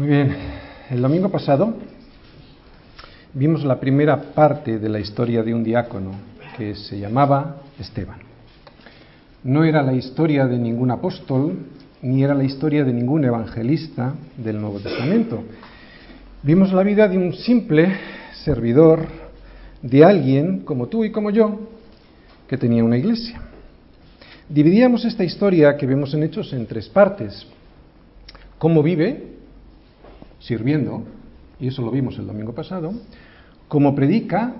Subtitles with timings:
[0.00, 0.34] Muy bien,
[0.88, 1.74] el domingo pasado
[3.34, 6.12] vimos la primera parte de la historia de un diácono
[6.56, 8.18] que se llamaba Esteban.
[9.44, 11.54] No era la historia de ningún apóstol,
[12.00, 15.44] ni era la historia de ningún evangelista del Nuevo Testamento.
[16.44, 17.92] Vimos la vida de un simple
[18.42, 19.06] servidor,
[19.82, 21.60] de alguien como tú y como yo,
[22.48, 23.38] que tenía una iglesia.
[24.48, 27.46] Dividíamos esta historia que vemos en Hechos en tres partes.
[28.56, 29.29] Cómo vive,
[30.40, 31.04] sirviendo,
[31.60, 32.92] y eso lo vimos el domingo pasado,
[33.68, 34.54] cómo predica,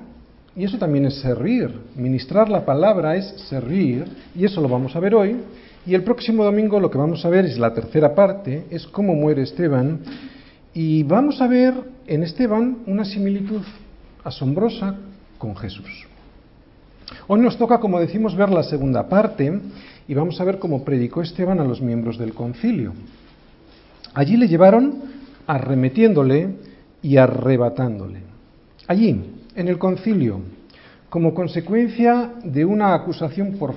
[0.55, 1.71] y eso también es servir.
[1.97, 5.37] Ministrar la palabra es servir, y eso lo vamos a ver hoy.
[5.87, 9.15] Y el próximo domingo lo que vamos a ver es la tercera parte, es cómo
[9.15, 10.01] muere Esteban,
[10.75, 11.75] y vamos a ver
[12.07, 13.63] en Esteban una similitud
[14.23, 14.97] asombrosa
[15.39, 16.07] con Jesús.
[17.27, 19.61] Hoy nos toca, como decimos, ver la segunda parte
[20.07, 22.93] y vamos a ver cómo predicó Esteban a los miembros del concilio.
[24.15, 25.20] Allí le llevaron
[25.51, 26.55] arremetiéndole
[27.03, 28.21] y arrebatándole.
[28.87, 29.21] Allí,
[29.57, 30.41] en el concilio,
[31.09, 33.75] como consecuencia de una acusación por,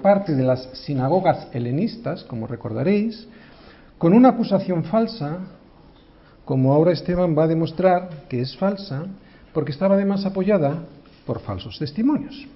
[0.00, 3.28] parte de las sinagogas helenistas, como recordaréis,
[3.98, 5.38] con una acusación falsa,
[6.44, 9.06] como ahora Esteban va a demostrar que es falsa,
[9.52, 10.82] porque estaba además apoyada
[11.24, 12.48] por falsos testimonios.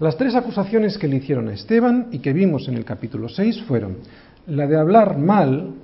[0.00, 3.62] Las tres acusaciones que le hicieron a Esteban y que vimos en el capítulo 6
[3.62, 3.98] fueron
[4.48, 5.74] la de hablar mal,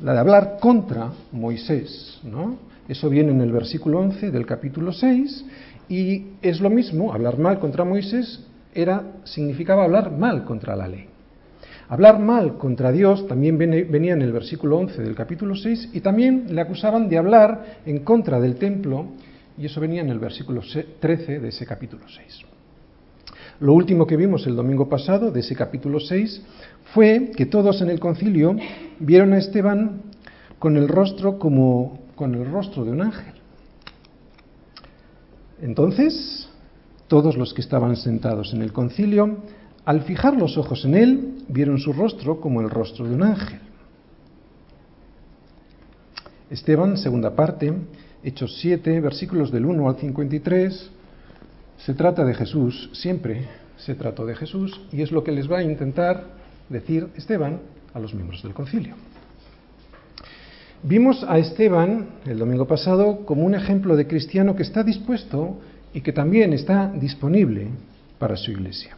[0.00, 2.58] la de hablar contra Moisés, ¿no?
[2.88, 5.44] Eso viene en el versículo 11 del capítulo 6
[5.88, 11.06] y es lo mismo, hablar mal contra Moisés era significaba hablar mal contra la ley.
[11.88, 16.54] Hablar mal contra Dios también venía en el versículo 11 del capítulo 6 y también
[16.54, 19.06] le acusaban de hablar en contra del templo
[19.56, 20.62] y eso venía en el versículo
[21.00, 22.57] 13 de ese capítulo 6.
[23.60, 26.42] Lo último que vimos el domingo pasado de ese capítulo 6
[26.94, 28.54] fue que todos en el concilio
[29.00, 30.02] vieron a Esteban
[30.60, 33.34] con el rostro como con el rostro de un ángel.
[35.60, 36.48] Entonces,
[37.08, 39.38] todos los que estaban sentados en el concilio,
[39.84, 43.58] al fijar los ojos en él, vieron su rostro como el rostro de un ángel.
[46.48, 47.74] Esteban, segunda parte,
[48.22, 50.90] Hechos 7, versículos del 1 al 53,
[51.78, 53.46] se trata de Jesús, siempre
[53.78, 56.24] se trató de Jesús, y es lo que les va a intentar
[56.68, 57.60] decir Esteban
[57.94, 58.94] a los miembros del concilio.
[60.82, 65.58] Vimos a Esteban el domingo pasado como un ejemplo de cristiano que está dispuesto
[65.92, 67.68] y que también está disponible
[68.18, 68.96] para su iglesia.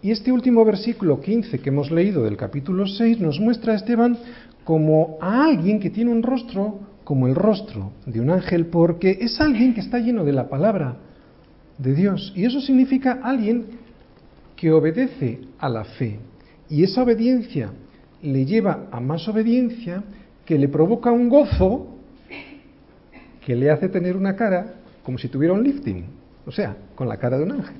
[0.00, 4.16] Y este último versículo 15 que hemos leído del capítulo 6 nos muestra a Esteban
[4.64, 9.40] como a alguien que tiene un rostro como el rostro de un ángel, porque es
[9.40, 10.96] alguien que está lleno de la palabra
[11.78, 12.32] de Dios.
[12.36, 13.77] Y eso significa alguien
[14.58, 16.18] que obedece a la fe.
[16.68, 17.70] Y esa obediencia
[18.20, 20.02] le lleva a más obediencia
[20.44, 21.94] que le provoca un gozo
[23.46, 24.74] que le hace tener una cara
[25.04, 26.04] como si tuviera un lifting,
[26.44, 27.76] o sea, con la cara de un ángel.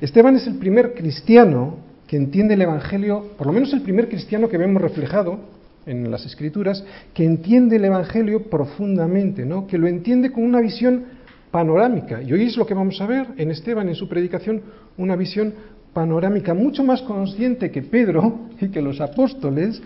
[0.00, 1.76] Esteban es el primer cristiano
[2.08, 5.38] que entiende el Evangelio, por lo menos el primer cristiano que vemos reflejado
[5.86, 6.84] en las Escrituras,
[7.14, 9.66] que entiende el Evangelio profundamente, ¿no?
[9.68, 11.04] que lo entiende con una visión
[11.52, 12.20] panorámica.
[12.22, 14.62] Y hoy es lo que vamos a ver en Esteban, en su predicación,
[14.96, 15.54] una visión
[15.92, 19.80] panorámica mucho más consciente que Pedro y que los apóstoles,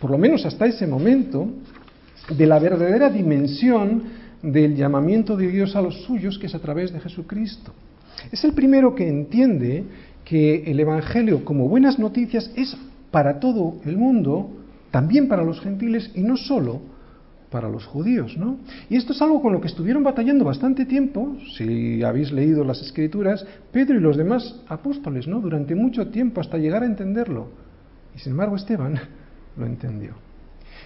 [0.00, 1.48] por lo menos hasta ese momento,
[2.28, 4.02] de la verdadera dimensión
[4.42, 7.72] del llamamiento de Dios a los suyos, que es a través de Jesucristo.
[8.30, 9.84] Es el primero que entiende
[10.24, 12.76] que el Evangelio como buenas noticias es
[13.10, 14.50] para todo el mundo,
[14.90, 16.80] también para los gentiles y no solo
[17.50, 18.58] para los judíos, ¿no?
[18.88, 22.82] Y esto es algo con lo que estuvieron batallando bastante tiempo, si habéis leído las
[22.82, 25.40] escrituras, Pedro y los demás apóstoles, ¿no?
[25.40, 27.48] Durante mucho tiempo hasta llegar a entenderlo.
[28.14, 28.98] Y sin embargo Esteban
[29.56, 30.14] lo entendió.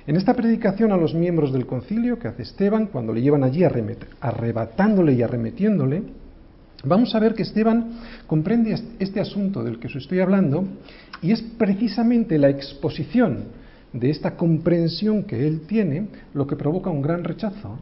[0.06, 3.64] En esta predicación a los miembros del concilio que hace Esteban, cuando le llevan allí
[3.64, 6.02] arrebatándole y arremetiéndole,
[6.84, 10.64] vamos a ver que Esteban comprende este asunto del que os estoy hablando
[11.22, 13.59] y es precisamente la exposición
[13.92, 17.78] de esta comprensión que él tiene, lo que provoca un gran rechazo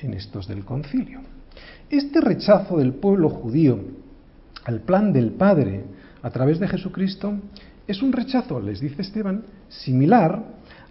[0.00, 1.20] en estos del concilio.
[1.90, 3.78] Este rechazo del pueblo judío
[4.64, 5.84] al plan del Padre
[6.22, 7.34] a través de Jesucristo
[7.86, 10.42] es un rechazo, les dice Esteban, similar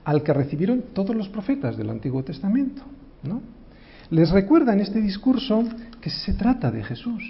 [0.06, 2.84] al que recibieron todos los profetas del Antiguo Testamento.
[3.24, 3.42] ¿no?
[4.12, 5.64] Les recuerda en este discurso
[6.00, 7.24] que se trata de Jesús,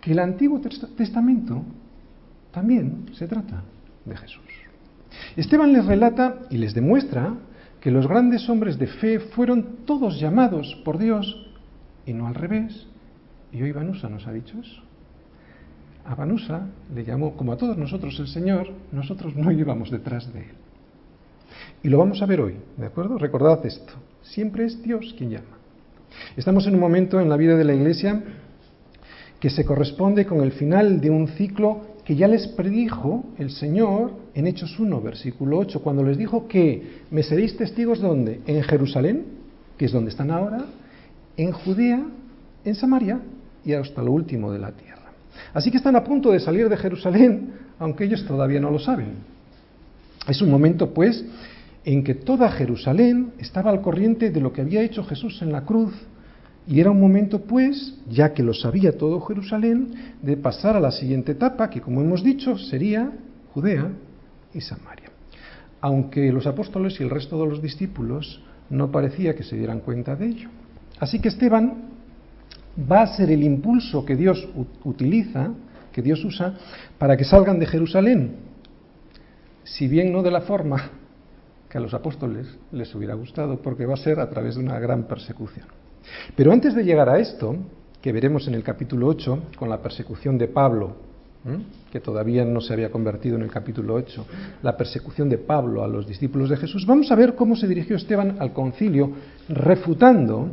[0.00, 1.62] que el Antiguo Testamento
[2.50, 3.62] también se trata
[4.04, 4.49] de Jesús.
[5.36, 7.34] Esteban les relata y les demuestra
[7.80, 11.46] que los grandes hombres de fe fueron todos llamados por Dios
[12.06, 12.86] y no al revés.
[13.52, 14.82] Y hoy Vanusa nos ha dicho eso.
[16.04, 20.40] A Vanusa le llamó, como a todos nosotros el Señor, nosotros no íbamos detrás de
[20.40, 20.54] él.
[21.82, 23.18] Y lo vamos a ver hoy, ¿de acuerdo?
[23.18, 23.92] Recordad esto,
[24.22, 25.58] siempre es Dios quien llama.
[26.36, 28.22] Estamos en un momento en la vida de la Iglesia
[29.38, 31.80] que se corresponde con el final de un ciclo
[32.10, 37.02] que ya les predijo el Señor en Hechos 1, versículo 8, cuando les dijo que
[37.12, 38.40] me seréis testigos ¿dónde?
[38.48, 39.26] En Jerusalén,
[39.78, 40.64] que es donde están ahora,
[41.36, 42.02] en Judea,
[42.64, 43.20] en Samaria
[43.64, 45.12] y hasta lo último de la tierra.
[45.54, 49.10] Así que están a punto de salir de Jerusalén, aunque ellos todavía no lo saben.
[50.26, 51.24] Es un momento, pues,
[51.84, 55.60] en que toda Jerusalén estaba al corriente de lo que había hecho Jesús en la
[55.60, 55.94] cruz,
[56.70, 60.92] y era un momento, pues, ya que lo sabía todo Jerusalén, de pasar a la
[60.92, 63.10] siguiente etapa, que como hemos dicho, sería
[63.52, 63.90] Judea
[64.54, 65.10] y Samaria.
[65.80, 70.14] Aunque los apóstoles y el resto de los discípulos no parecía que se dieran cuenta
[70.14, 70.48] de ello.
[71.00, 71.90] Así que Esteban
[72.90, 74.48] va a ser el impulso que Dios
[74.84, 75.50] utiliza,
[75.90, 76.54] que Dios usa,
[76.98, 78.36] para que salgan de Jerusalén.
[79.64, 80.88] Si bien no de la forma
[81.68, 84.78] que a los apóstoles les hubiera gustado, porque va a ser a través de una
[84.78, 85.79] gran persecución.
[86.36, 87.56] Pero antes de llegar a esto,
[88.00, 90.96] que veremos en el capítulo 8, con la persecución de Pablo,
[91.90, 94.26] que todavía no se había convertido en el capítulo 8,
[94.62, 97.96] la persecución de Pablo a los discípulos de Jesús, vamos a ver cómo se dirigió
[97.96, 99.10] Esteban al concilio,
[99.48, 100.50] refutando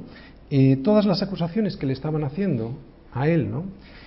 [0.49, 2.77] eh, todas las acusaciones que le estaban haciendo
[3.13, 3.65] a él, ¿no?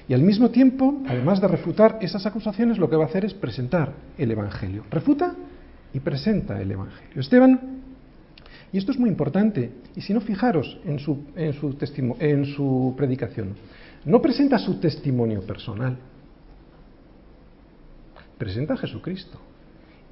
[0.08, 3.34] Y al mismo tiempo, además de refutar esas acusaciones, lo que va a hacer es
[3.34, 4.82] presentar el Evangelio.
[4.90, 5.36] Refuta
[5.93, 7.20] y presenta el Evangelio.
[7.20, 7.60] Esteban,
[8.72, 11.76] y esto es muy importante, y si no, fijaros en su, en su,
[12.20, 13.55] en su predicación,
[14.05, 15.96] no presenta su testimonio personal,
[18.38, 19.38] presenta a Jesucristo.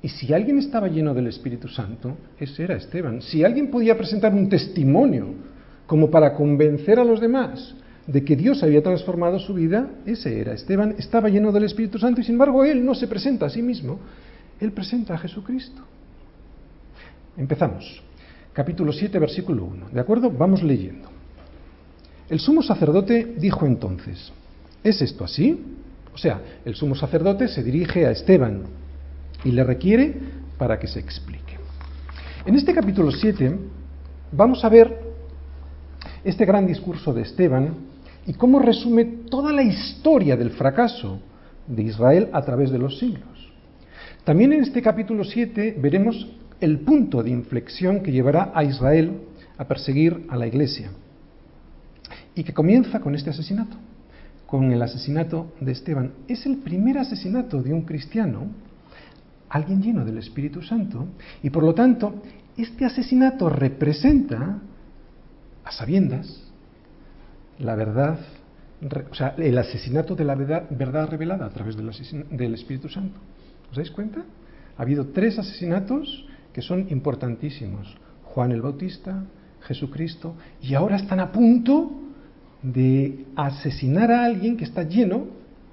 [0.02, 3.20] Y si alguien estaba lleno del Espíritu Santo, ese era Esteban.
[3.20, 5.26] Si alguien podía presentar un testimonio
[5.86, 7.74] como para convencer a los demás
[8.06, 10.52] de que Dios había transformado su vida, ese era.
[10.52, 13.62] Esteban estaba lleno del Espíritu Santo y sin embargo él no se presenta a sí
[13.62, 13.98] mismo,
[14.60, 15.82] él presenta a Jesucristo.
[17.36, 18.07] Empezamos.
[18.58, 19.90] Capítulo 7, versículo 1.
[19.92, 20.32] ¿De acuerdo?
[20.32, 21.08] Vamos leyendo.
[22.28, 24.32] El sumo sacerdote dijo entonces,
[24.82, 25.64] ¿es esto así?
[26.12, 28.64] O sea, el sumo sacerdote se dirige a Esteban
[29.44, 30.12] y le requiere
[30.58, 31.56] para que se explique.
[32.46, 33.56] En este capítulo 7
[34.32, 35.02] vamos a ver
[36.24, 37.76] este gran discurso de Esteban
[38.26, 41.20] y cómo resume toda la historia del fracaso
[41.68, 43.52] de Israel a través de los siglos.
[44.24, 46.26] También en este capítulo 7 veremos
[46.60, 49.20] el punto de inflexión que llevará a Israel
[49.56, 50.90] a perseguir a la iglesia
[52.34, 53.76] y que comienza con este asesinato,
[54.46, 56.12] con el asesinato de Esteban.
[56.28, 58.46] Es el primer asesinato de un cristiano,
[59.48, 61.06] alguien lleno del Espíritu Santo,
[61.42, 62.22] y por lo tanto
[62.56, 64.58] este asesinato representa
[65.64, 66.48] a sabiendas
[67.58, 68.20] la verdad,
[69.10, 73.18] o sea, el asesinato de la verdad, revelada a través del, Espíritu Santo.
[73.70, 74.22] ¿Os dais cuenta?
[74.76, 76.24] Ha habido tres asesinatos
[76.58, 77.86] que son importantísimos.
[78.24, 79.22] Juan el Bautista,
[79.60, 81.92] Jesucristo, y ahora están a punto
[82.60, 85.26] de asesinar a alguien que está lleno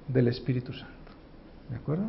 [0.06, 1.10] del Espíritu Santo.
[1.68, 2.04] ¿De acuerdo?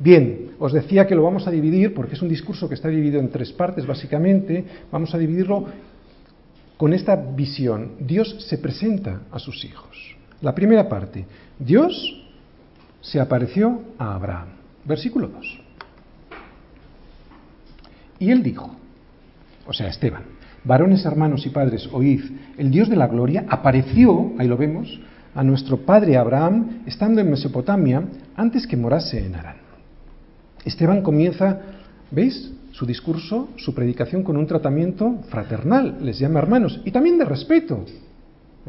[0.00, 3.20] Bien, os decía que lo vamos a dividir, porque es un discurso que está dividido
[3.20, 4.64] en tres partes, básicamente.
[4.90, 5.66] Vamos a dividirlo
[6.76, 9.96] con esta visión, Dios se presenta a sus hijos.
[10.40, 11.24] La primera parte,
[11.56, 12.20] Dios
[13.00, 14.48] se apareció a Abraham.
[14.84, 15.67] Versículo 2.
[18.18, 18.74] Y él dijo,
[19.66, 20.22] o sea, Esteban,
[20.64, 22.22] varones hermanos y padres, oíd,
[22.56, 25.00] el Dios de la gloria apareció, ahí lo vemos,
[25.34, 28.02] a nuestro padre Abraham estando en Mesopotamia
[28.36, 29.56] antes que morase en Arán.
[30.64, 31.60] Esteban comienza,
[32.10, 32.52] ¿veis?
[32.78, 37.84] su discurso, su predicación con un tratamiento fraternal, les llama hermanos y también de respeto,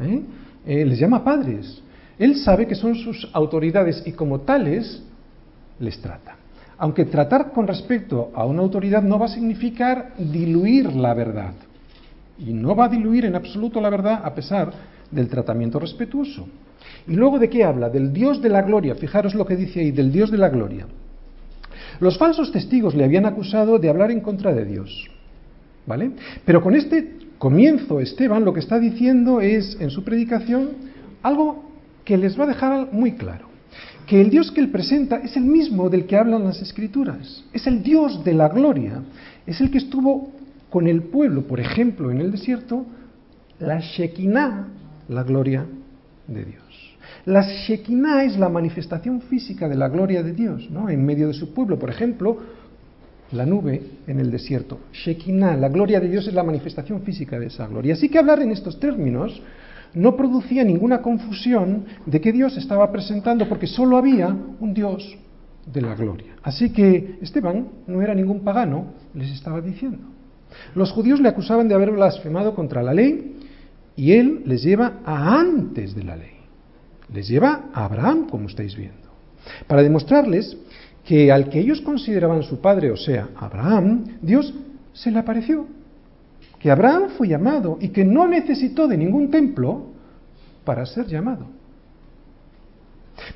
[0.00, 0.22] ¿eh?
[0.66, 1.80] Eh, les llama padres.
[2.18, 5.02] Él sabe que son sus autoridades y como tales
[5.78, 6.39] les trata.
[6.80, 11.52] Aunque tratar con respecto a una autoridad no va a significar diluir la verdad.
[12.38, 14.72] Y no va a diluir en absoluto la verdad a pesar
[15.10, 16.48] del tratamiento respetuoso.
[17.06, 17.90] ¿Y luego de qué habla?
[17.90, 18.94] Del Dios de la gloria.
[18.94, 20.86] Fijaros lo que dice ahí, del Dios de la gloria.
[22.00, 25.10] Los falsos testigos le habían acusado de hablar en contra de Dios.
[25.86, 26.12] ¿Vale?
[26.46, 30.70] Pero con este comienzo, Esteban lo que está diciendo es, en su predicación,
[31.22, 31.62] algo
[32.06, 33.49] que les va a dejar muy claro.
[34.06, 37.44] Que el Dios que él presenta es el mismo del que hablan las Escrituras.
[37.52, 39.02] Es el Dios de la gloria.
[39.46, 40.32] Es el que estuvo
[40.68, 42.86] con el pueblo, por ejemplo, en el desierto,
[43.58, 44.68] la Shekinah,
[45.08, 45.66] la gloria
[46.26, 46.64] de Dios.
[47.26, 50.88] La Shekinah es la manifestación física de la gloria de Dios, ¿no?
[50.88, 52.38] En medio de su pueblo, por ejemplo,
[53.32, 54.80] la nube en el desierto.
[54.92, 57.94] Shekinah, la gloria de Dios es la manifestación física de esa gloria.
[57.94, 59.40] Así que hablar en estos términos
[59.94, 64.28] no producía ninguna confusión de que Dios estaba presentando, porque solo había
[64.60, 65.16] un Dios
[65.66, 66.36] de la gloria.
[66.42, 69.98] Así que Esteban no era ningún pagano, les estaba diciendo.
[70.74, 73.36] Los judíos le acusaban de haber blasfemado contra la ley
[73.96, 76.32] y él les lleva a antes de la ley.
[77.12, 78.96] Les lleva a Abraham, como estáis viendo.
[79.66, 80.56] Para demostrarles
[81.04, 84.54] que al que ellos consideraban su padre, o sea, Abraham, Dios
[84.92, 85.66] se le apareció.
[86.60, 89.86] Que Abraham fue llamado y que no necesitó de ningún templo
[90.64, 91.46] para ser llamado.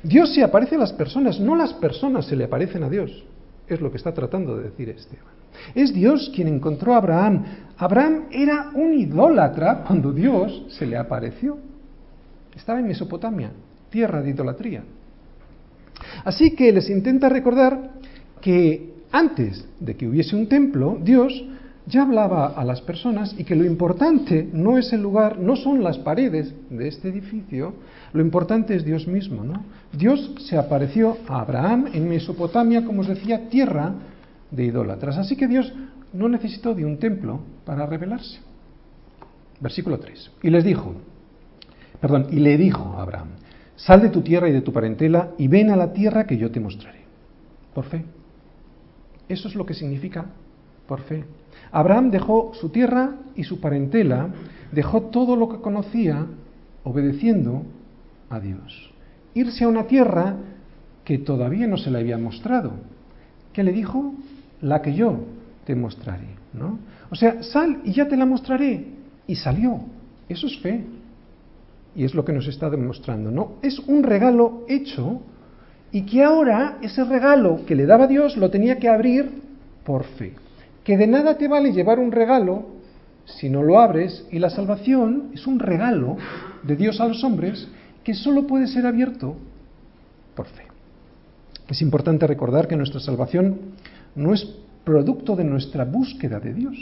[0.03, 3.25] Dios se aparece a las personas, no las personas se le aparecen a Dios.
[3.67, 5.33] Es lo que está tratando de decir Esteban.
[5.73, 7.43] Es Dios quien encontró a Abraham.
[7.77, 11.57] Abraham era un idólatra cuando Dios se le apareció.
[12.55, 13.51] Estaba en Mesopotamia,
[13.89, 14.83] tierra de idolatría.
[16.23, 17.91] Así que les intenta recordar
[18.41, 21.33] que antes de que hubiese un templo, Dios
[21.87, 25.83] ya hablaba a las personas y que lo importante no es el lugar, no son
[25.83, 27.75] las paredes de este edificio,
[28.13, 29.63] lo importante es Dios mismo, ¿no?
[29.91, 33.93] Dios se apareció a Abraham en Mesopotamia, como os decía, tierra
[34.49, 35.17] de idólatras.
[35.17, 35.71] Así que Dios
[36.11, 38.39] no necesitó de un templo para revelarse.
[39.59, 40.31] Versículo 3.
[40.41, 40.95] Y les dijo,
[42.01, 43.29] perdón, y le dijo a Abraham,
[43.75, 46.49] sal de tu tierra y de tu parentela y ven a la tierra que yo
[46.51, 47.05] te mostraré.
[47.73, 48.05] Por fe.
[49.27, 50.25] Eso es lo que significa
[50.87, 51.25] por fe.
[51.71, 54.29] Abraham dejó su tierra y su parentela,
[54.71, 56.25] dejó todo lo que conocía,
[56.83, 57.63] obedeciendo
[58.29, 58.91] a Dios.
[59.33, 60.37] Irse a una tierra
[61.03, 62.71] que todavía no se le había mostrado.
[63.53, 64.13] ¿Qué le dijo?
[64.61, 65.19] La que yo
[65.65, 66.79] te mostraré, ¿no?
[67.09, 68.85] O sea, sal y ya te la mostraré.
[69.27, 69.81] Y salió.
[70.29, 70.83] Eso es fe.
[71.95, 73.53] Y es lo que nos está demostrando, ¿no?
[73.61, 75.21] Es un regalo hecho
[75.91, 79.41] y que ahora ese regalo que le daba Dios lo tenía que abrir
[79.83, 80.33] por fe
[80.85, 82.67] que de nada te vale llevar un regalo
[83.25, 86.15] si no lo abres y la salvación es un regalo
[86.63, 87.67] de Dios a los hombres
[88.03, 89.35] que solo puede ser abierto
[90.35, 90.63] por fe.
[91.67, 93.57] Es importante recordar que nuestra salvación
[94.15, 94.45] no es
[94.83, 96.77] producto de nuestra búsqueda de Dios,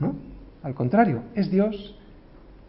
[0.00, 0.16] ¿no?
[0.64, 1.94] Al contrario, es Dios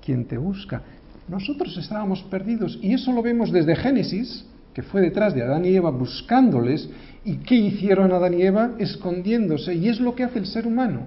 [0.05, 0.83] quien te busca.
[1.27, 5.75] Nosotros estábamos perdidos y eso lo vemos desde Génesis, que fue detrás de Adán y
[5.75, 6.89] Eva buscándoles
[7.23, 8.71] ¿Y qué hicieron Adán y Eva?
[8.79, 9.75] Escondiéndose.
[9.75, 11.01] Y es lo que hace el ser humano.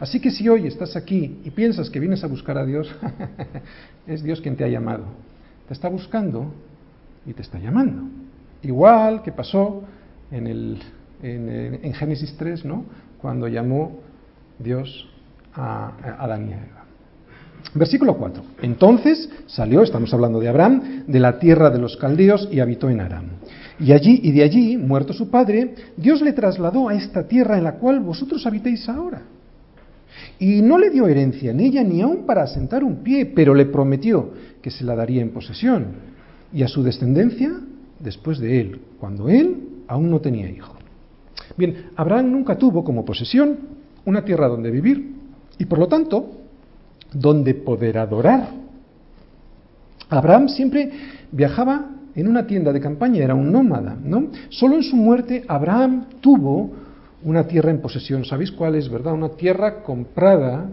[0.00, 2.92] Así que si hoy estás aquí y piensas que vienes a buscar a Dios,
[4.06, 5.04] es Dios quien te ha llamado.
[5.68, 6.52] Te está buscando
[7.26, 8.02] y te está llamando.
[8.62, 9.84] Igual que pasó
[10.30, 10.78] en, el,
[11.22, 12.84] en, Génesis 3, ¿no?
[13.20, 14.00] Cuando llamó
[14.58, 15.08] Dios
[15.54, 16.79] a, a Adán y Eva.
[17.74, 18.42] Versículo 4.
[18.62, 23.00] Entonces salió, estamos hablando de Abraham, de la tierra de los caldeos y habitó en
[23.00, 23.24] Aram.
[23.78, 27.64] Y allí y de allí, muerto su padre, Dios le trasladó a esta tierra en
[27.64, 29.22] la cual vosotros habitéis ahora.
[30.38, 33.66] Y no le dio herencia en ella ni aun para asentar un pie, pero le
[33.66, 35.86] prometió que se la daría en posesión
[36.52, 37.52] y a su descendencia
[37.98, 40.74] después de él, cuando él aún no tenía hijo.
[41.56, 43.58] Bien, Abraham nunca tuvo como posesión
[44.04, 45.14] una tierra donde vivir
[45.58, 46.39] y por lo tanto
[47.12, 48.48] donde poder adorar.
[50.08, 50.90] Abraham siempre
[51.30, 54.28] viajaba en una tienda de campaña, era un nómada, ¿no?
[54.48, 56.70] Solo en su muerte Abraham tuvo
[57.22, 58.24] una tierra en posesión.
[58.24, 59.14] ¿Sabéis cuál es, verdad?
[59.14, 60.68] Una tierra comprada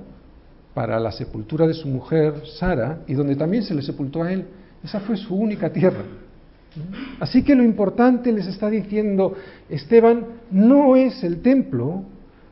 [0.73, 4.45] para la sepultura de su mujer Sara y donde también se le sepultó a él.
[4.83, 6.03] Esa fue su única tierra.
[7.19, 9.33] Así que lo importante les está diciendo
[9.69, 12.03] Esteban no es el templo,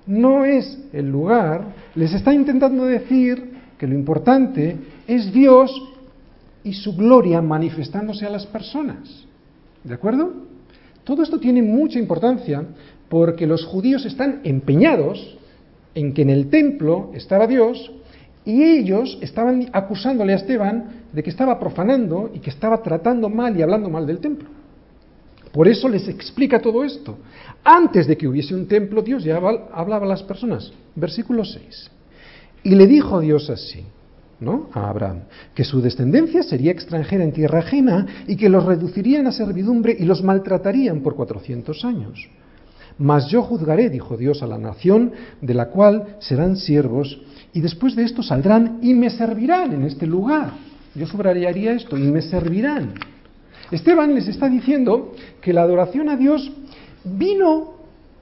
[0.08, 1.66] no es el lugar,
[1.96, 4.78] les está intentando decir que lo importante
[5.08, 5.72] es Dios
[6.64, 9.26] y su gloria manifestándose a las personas.
[9.84, 10.34] ¿De acuerdo?
[11.04, 12.64] Todo esto tiene mucha importancia
[13.10, 15.38] porque los judíos están empeñados
[15.94, 17.92] en que en el templo estaba Dios
[18.44, 23.58] y ellos estaban acusándole a Esteban de que estaba profanando y que estaba tratando mal
[23.58, 24.50] y hablando mal del templo.
[25.52, 27.18] Por eso les explica todo esto.
[27.64, 30.72] Antes de que hubiese un templo, Dios ya hablaba a las personas.
[30.96, 31.92] Versículo 6.
[32.66, 33.86] Y le dijo Dios así,
[34.40, 34.70] ¿no?
[34.74, 39.32] A Abraham, que su descendencia sería extranjera en tierra ajena y que los reducirían a
[39.32, 42.28] servidumbre y los maltratarían por cuatrocientos años.
[42.98, 47.22] Mas yo juzgaré, dijo Dios, a la nación de la cual serán siervos,
[47.54, 50.54] y después de esto saldrán y me servirán en este lugar.
[50.96, 52.96] Yo subrayaría esto, y me servirán.
[53.70, 56.52] Esteban les está diciendo que la adoración a Dios
[57.04, 57.76] vino,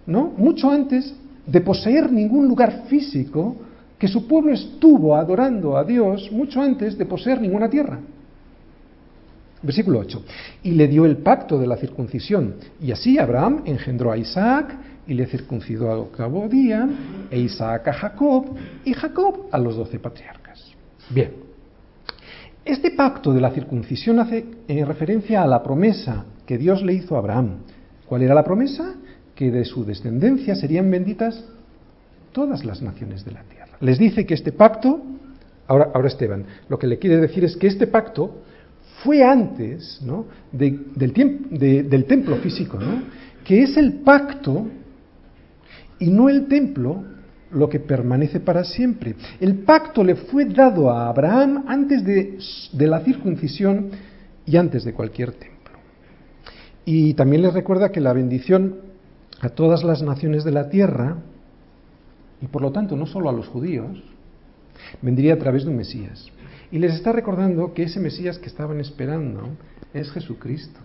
[0.05, 0.33] ¿no?
[0.35, 1.15] Mucho antes
[1.47, 3.55] de poseer ningún lugar físico
[4.03, 8.01] que su pueblo estuvo adorando a Dios mucho antes de poseer ninguna tierra.
[9.61, 10.25] Versículo 8.
[10.63, 12.55] Y le dio el pacto de la circuncisión.
[12.81, 14.75] Y así Abraham engendró a Isaac
[15.07, 16.85] y le circuncidó al cabo día,
[17.31, 18.47] e Isaac a Jacob
[18.83, 20.73] y Jacob a los doce patriarcas.
[21.09, 21.31] Bien.
[22.65, 27.19] Este pacto de la circuncisión hace referencia a la promesa que Dios le hizo a
[27.19, 27.59] Abraham
[28.05, 28.95] ¿Cuál era la promesa?
[29.33, 31.41] Que de su descendencia serían benditas
[32.33, 33.62] todas las naciones de la tierra.
[33.81, 35.01] Les dice que este pacto,
[35.67, 38.41] ahora, Esteban, lo que le quiere decir es que este pacto
[39.03, 40.25] fue antes ¿no?
[40.51, 42.79] del, templo físico,
[43.43, 44.67] que es el pacto
[45.99, 47.03] y no el templo
[47.51, 49.15] lo que permanece para siempre.
[49.39, 52.39] El pacto le fue dado a Abraham antes de,
[52.71, 53.91] de la circuncisión
[54.45, 55.53] y antes de cualquier templo.
[56.85, 58.77] Y también les recuerda que la bendición
[59.39, 61.17] a todas las naciones de la tierra,
[62.43, 64.03] y por lo tanto no solo a los judíos,
[65.01, 66.27] vendría a través de un Mesías.
[66.71, 69.47] Y les está recordando que ese Mesías que estaban esperando
[69.93, 70.77] es Jesucristo.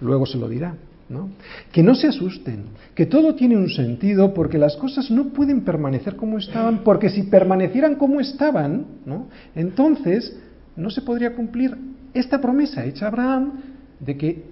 [0.00, 0.74] Luego se lo dirá.
[1.08, 1.28] ¿no?
[1.70, 2.64] Que no se asusten,
[2.94, 7.24] que todo tiene un sentido porque las cosas no pueden permanecer como estaban, porque si
[7.24, 9.28] permanecieran como estaban, ¿no?
[9.54, 10.34] entonces
[10.76, 11.76] no se podría cumplir
[12.14, 13.52] esta promesa hecha a Abraham
[14.00, 14.44] de que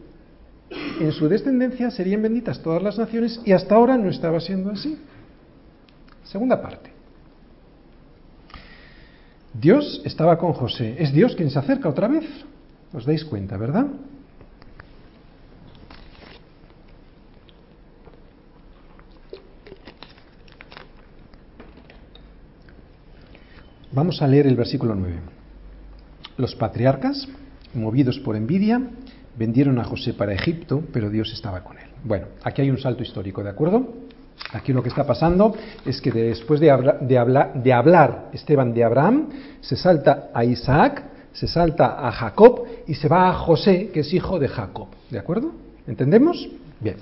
[1.01, 4.99] en su descendencia serían benditas todas las naciones y hasta ahora no estaba siendo así.
[6.33, 6.91] Segunda parte.
[9.53, 10.97] Dios estaba con José.
[10.99, 12.25] Es Dios quien se acerca otra vez.
[12.95, 13.87] Os dais cuenta, ¿verdad?
[23.93, 25.21] Vamos a leer el versículo 9.
[26.39, 27.29] Los patriarcas,
[27.75, 28.81] movidos por envidia,
[29.37, 31.91] vendieron a José para Egipto, pero Dios estaba con él.
[32.03, 34.12] Bueno, aquí hay un salto histórico, ¿de acuerdo?
[34.53, 36.67] Aquí lo que está pasando es que después de,
[37.01, 39.29] de, hablar Esteban de Abraham,
[39.61, 44.13] se salta a Isaac, se salta a Jacob y se va a José, que es
[44.13, 44.89] hijo de Jacob.
[45.11, 45.53] ¿De acuerdo?
[45.87, 46.49] ¿Entendemos?
[46.81, 46.97] Bien.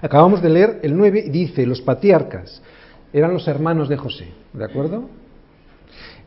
[0.00, 2.60] Acabamos de leer el 9 y dice, los patriarcas
[3.12, 4.28] eran los hermanos de José.
[4.52, 5.08] ¿De acuerdo?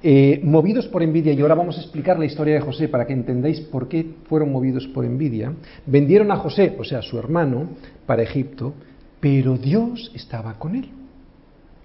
[0.04, 3.14] Eh, movidos por envidia, y ahora vamos a explicar la historia de José para que
[3.14, 5.54] entendáis por qué fueron movidos por envidia,
[5.86, 7.70] vendieron a José, o sea, a su hermano,
[8.06, 8.74] para Egipto,
[9.26, 10.88] pero Dios estaba con él.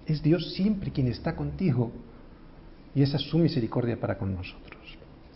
[0.05, 1.91] Es Dios siempre quien está contigo,
[2.93, 4.79] y esa es su misericordia para con nosotros.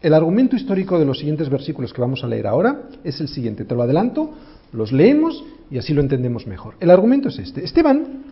[0.04, 3.66] El argumento histórico de los siguientes versículos que vamos a leer ahora es el siguiente,
[3.66, 4.36] te lo adelanto,
[4.72, 6.76] los leemos y así lo entendemos mejor.
[6.80, 7.66] El argumento es este.
[7.66, 8.24] Esteban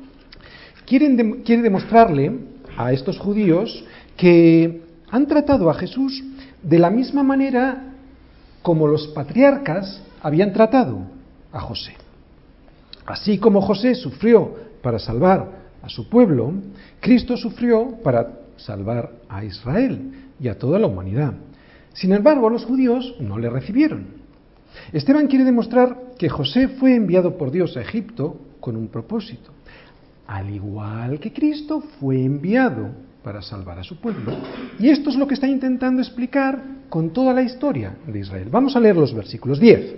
[0.86, 2.32] quiere, quiere demostrarle
[2.78, 3.84] a estos judíos
[4.16, 6.24] que han tratado a Jesús
[6.62, 7.96] de la misma manera
[8.62, 11.00] como los patriarcas habían tratado
[11.52, 12.03] a José.
[13.06, 16.54] Así como José sufrió para salvar a su pueblo,
[17.00, 21.34] Cristo sufrió para salvar a Israel y a toda la humanidad.
[21.94, 24.24] Sin embargo, los judíos no le recibieron.
[24.92, 29.52] Esteban quiere demostrar que José fue enviado por Dios a Egipto con un propósito,
[30.26, 32.92] al igual que Cristo fue enviado
[33.24, 34.32] para salvar a su pueblo.
[34.80, 38.48] Y esto es lo que está intentando explicar con toda la historia de Israel.
[38.52, 39.96] Vamos a leer los versículos 10.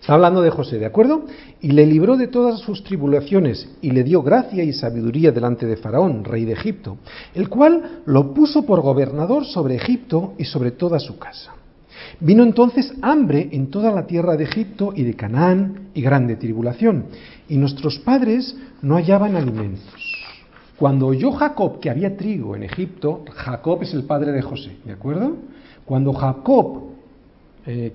[0.00, 1.24] Está hablando de José, ¿de acuerdo?
[1.60, 5.76] Y le libró de todas sus tribulaciones y le dio gracia y sabiduría delante de
[5.76, 6.98] Faraón, rey de Egipto,
[7.34, 11.52] el cual lo puso por gobernador sobre Egipto y sobre toda su casa.
[12.20, 17.06] Vino entonces hambre en toda la tierra de Egipto y de Canaán y grande tribulación,
[17.48, 19.82] y nuestros padres no hallaban alimentos.
[20.78, 24.92] Cuando oyó Jacob que había trigo en Egipto, Jacob es el padre de José, ¿de
[24.92, 25.36] acuerdo?
[25.84, 26.82] Cuando Jacob
[27.66, 27.92] eh,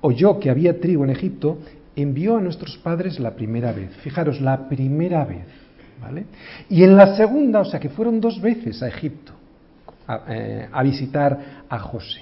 [0.00, 1.58] oyó que había trigo en Egipto,
[1.94, 3.90] envió a nuestros padres la primera vez.
[4.02, 5.46] Fijaros, la primera vez,
[6.00, 6.26] ¿vale?
[6.68, 9.32] Y en la segunda, o sea que fueron dos veces a Egipto
[10.06, 12.20] a, eh, a visitar a José.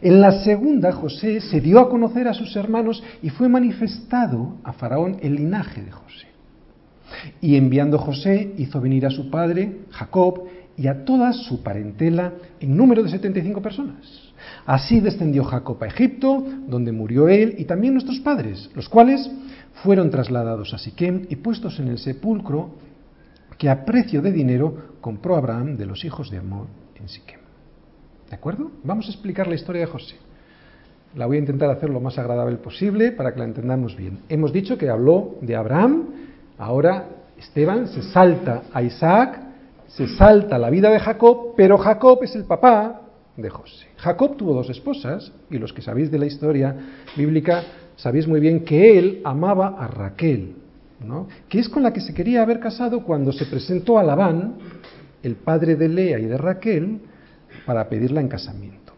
[0.00, 4.72] En la segunda, José se dio a conocer a sus hermanos y fue manifestado a
[4.72, 6.26] Faraón el linaje de José.
[7.40, 10.44] Y enviando José hizo venir a su padre, Jacob,
[10.76, 14.25] y a toda su parentela en número de 75 personas.
[14.64, 19.30] Así descendió Jacob a Egipto, donde murió él y también nuestros padres, los cuales
[19.82, 22.70] fueron trasladados a Siquem y puestos en el sepulcro
[23.58, 26.66] que a precio de dinero compró Abraham de los hijos de Amor
[27.00, 27.40] en Siquem.
[28.28, 28.70] ¿De acuerdo?
[28.82, 30.16] Vamos a explicar la historia de José.
[31.14, 34.18] La voy a intentar hacer lo más agradable posible para que la entendamos bien.
[34.28, 36.04] Hemos dicho que habló de Abraham,
[36.58, 39.40] Ahora Esteban se salta a Isaac,
[39.88, 43.02] se salta la vida de Jacob, pero Jacob es el papá
[43.36, 43.86] de José.
[43.96, 46.74] Jacob tuvo dos esposas, y los que sabéis de la historia
[47.16, 47.64] bíblica
[47.96, 50.54] sabéis muy bien que él amaba a Raquel,
[51.00, 51.28] ¿no?
[51.48, 54.54] que es con la que se quería haber casado cuando se presentó a Labán,
[55.22, 57.00] el padre de Lea y de Raquel,
[57.64, 58.92] para pedirla en casamiento.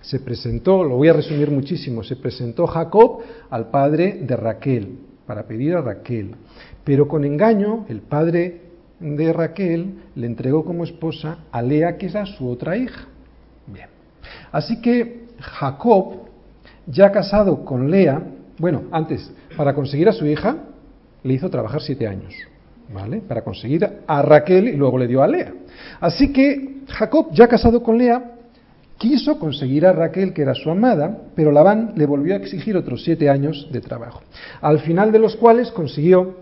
[0.00, 5.44] Se presentó, lo voy a resumir muchísimo, se presentó Jacob al padre de Raquel, para
[5.44, 6.34] pedir a Raquel.
[6.84, 8.60] Pero con engaño, el padre
[9.00, 13.08] de Raquel le entregó como esposa a Lea, que era su otra hija.
[13.66, 13.88] Bien.
[14.52, 16.28] Así que Jacob,
[16.86, 18.22] ya casado con Lea,
[18.58, 20.56] Bueno, antes, para conseguir a su hija,
[21.22, 22.32] le hizo trabajar siete años,
[22.92, 23.20] ¿vale?
[23.20, 25.52] Para conseguir a Raquel y luego le dio a Lea.
[26.00, 28.36] Así que Jacob, ya casado con Lea,
[28.96, 33.04] quiso conseguir a Raquel, que era su amada, pero Labán le volvió a exigir otros
[33.04, 34.22] siete años de trabajo,
[34.62, 36.36] al final de los cuales consiguió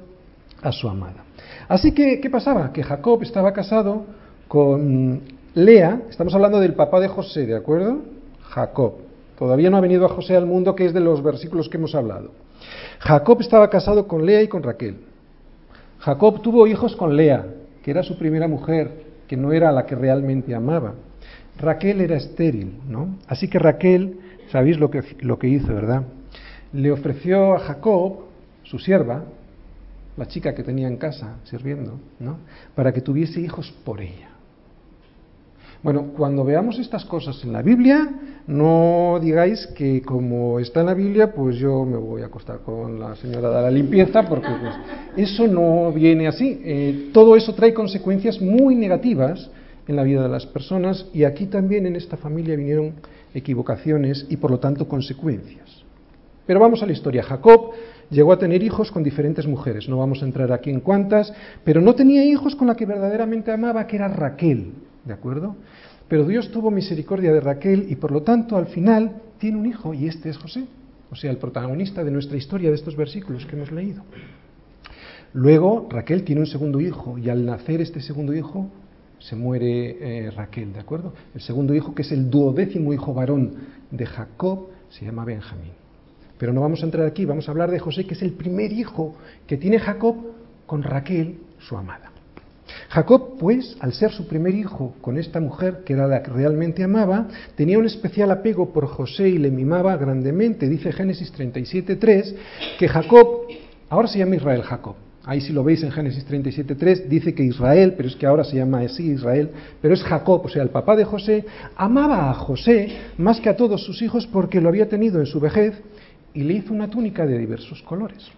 [0.63, 1.25] a su amada.
[1.67, 2.73] Así que, ¿qué pasaba?
[2.73, 4.07] Que Jacob estaba casado
[4.47, 5.21] con
[5.55, 7.99] Lea, estamos hablando del papá de José, ¿de acuerdo?
[8.43, 8.95] Jacob.
[9.39, 11.95] Todavía no ha venido a José al mundo, que es de los versículos que hemos
[11.95, 12.33] hablado.
[12.99, 14.97] Jacob estaba casado con Lea y con Raquel.
[16.01, 17.47] Jacob tuvo hijos con Lea,
[17.85, 20.95] que era su primera mujer, que no era la que realmente amaba.
[21.57, 23.17] Raquel era estéril, ¿no?
[23.29, 24.19] Así que Raquel,
[24.51, 26.03] sabéis lo que, lo que hizo, ¿verdad?
[26.73, 28.25] Le ofreció a Jacob,
[28.65, 29.23] su sierva,
[30.17, 32.39] la chica que tenía en casa sirviendo, ¿no?
[32.75, 34.34] Para que tuviese hijos por ella.
[35.85, 38.09] Bueno, cuando veamos estas cosas en la Biblia,
[38.47, 42.99] no digáis que como está en la Biblia, pues yo me voy a acostar con
[42.99, 44.75] la señora de la limpieza, porque pues,
[45.19, 46.59] eso no viene así.
[46.65, 49.51] Eh, todo eso trae consecuencias muy negativas
[49.87, 52.95] en la vida de las personas y aquí también en esta familia vinieron
[53.35, 55.85] equivocaciones y por lo tanto consecuencias.
[56.47, 57.23] Pero vamos a la historia.
[57.23, 57.73] Jacob
[58.09, 61.31] llegó a tener hijos con diferentes mujeres, no vamos a entrar aquí en cuántas,
[61.63, 64.73] pero no tenía hijos con la que verdaderamente amaba, que era Raquel,
[65.05, 65.57] ¿de acuerdo?
[66.09, 69.95] Pero Dios tuvo misericordia de Raquel y por lo tanto al final tiene un hijo
[69.95, 70.67] y este es José,
[71.11, 74.03] o sea, el protagonista de nuestra historia de estos versículos que hemos leído.
[75.33, 78.71] Luego Raquel tiene un segundo hijo y al nacer este segundo hijo
[79.19, 81.13] se muere eh, Raquel, ¿de acuerdo?
[81.35, 83.55] El segundo hijo, que es el duodécimo hijo varón
[83.91, 85.73] de Jacob, se llama Benjamín.
[86.39, 88.73] Pero no vamos a entrar aquí, vamos a hablar de José, que es el primer
[88.73, 90.17] hijo que tiene Jacob
[90.67, 92.14] con Raquel, su amada.
[92.89, 96.83] Jacob, pues, al ser su primer hijo con esta mujer, que era la que realmente
[96.85, 100.69] amaba, tenía un especial apego por José y le mimaba grandemente.
[100.69, 102.35] Dice Génesis 37.3
[102.79, 103.49] que Jacob,
[103.89, 107.95] ahora se llama Israel Jacob, Ahí si lo veis en Génesis 37.3, dice que Israel,
[107.97, 110.97] pero es que ahora se llama así Israel, pero es Jacob, o sea, el papá
[110.97, 115.21] de José, amaba a José más que a todos sus hijos porque lo había tenido
[115.21, 115.81] en su vejez
[116.35, 118.29] y le hizo una túnica de diversos colores.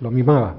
[0.00, 0.56] Lo mimaba,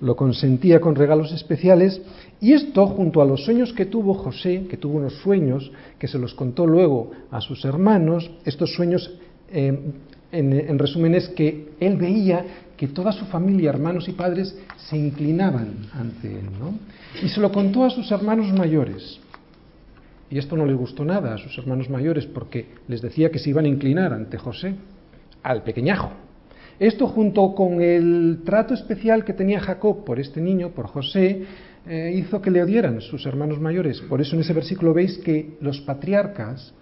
[0.00, 2.00] lo consentía con regalos especiales
[2.40, 6.18] y esto junto a los sueños que tuvo José, que tuvo unos sueños que se
[6.18, 9.18] los contó luego a sus hermanos, estos sueños
[9.50, 9.94] en,
[10.32, 12.44] en, resumen es que él veía
[12.76, 16.76] que toda su familia, hermanos y padres, se inclinaban ante él, ¿no?
[17.22, 19.20] Y se lo contó a sus hermanos mayores.
[20.30, 23.50] Y esto no les gustó nada a sus hermanos mayores porque les decía que se
[23.50, 24.74] iban a inclinar ante José,
[25.42, 26.10] al pequeñajo.
[26.78, 31.44] Esto junto con el trato especial que tenía Jacob por este niño, por José,
[31.86, 34.00] eh, hizo que le odiaran sus hermanos mayores.
[34.02, 36.74] Por eso en ese versículo veis que los patriarcas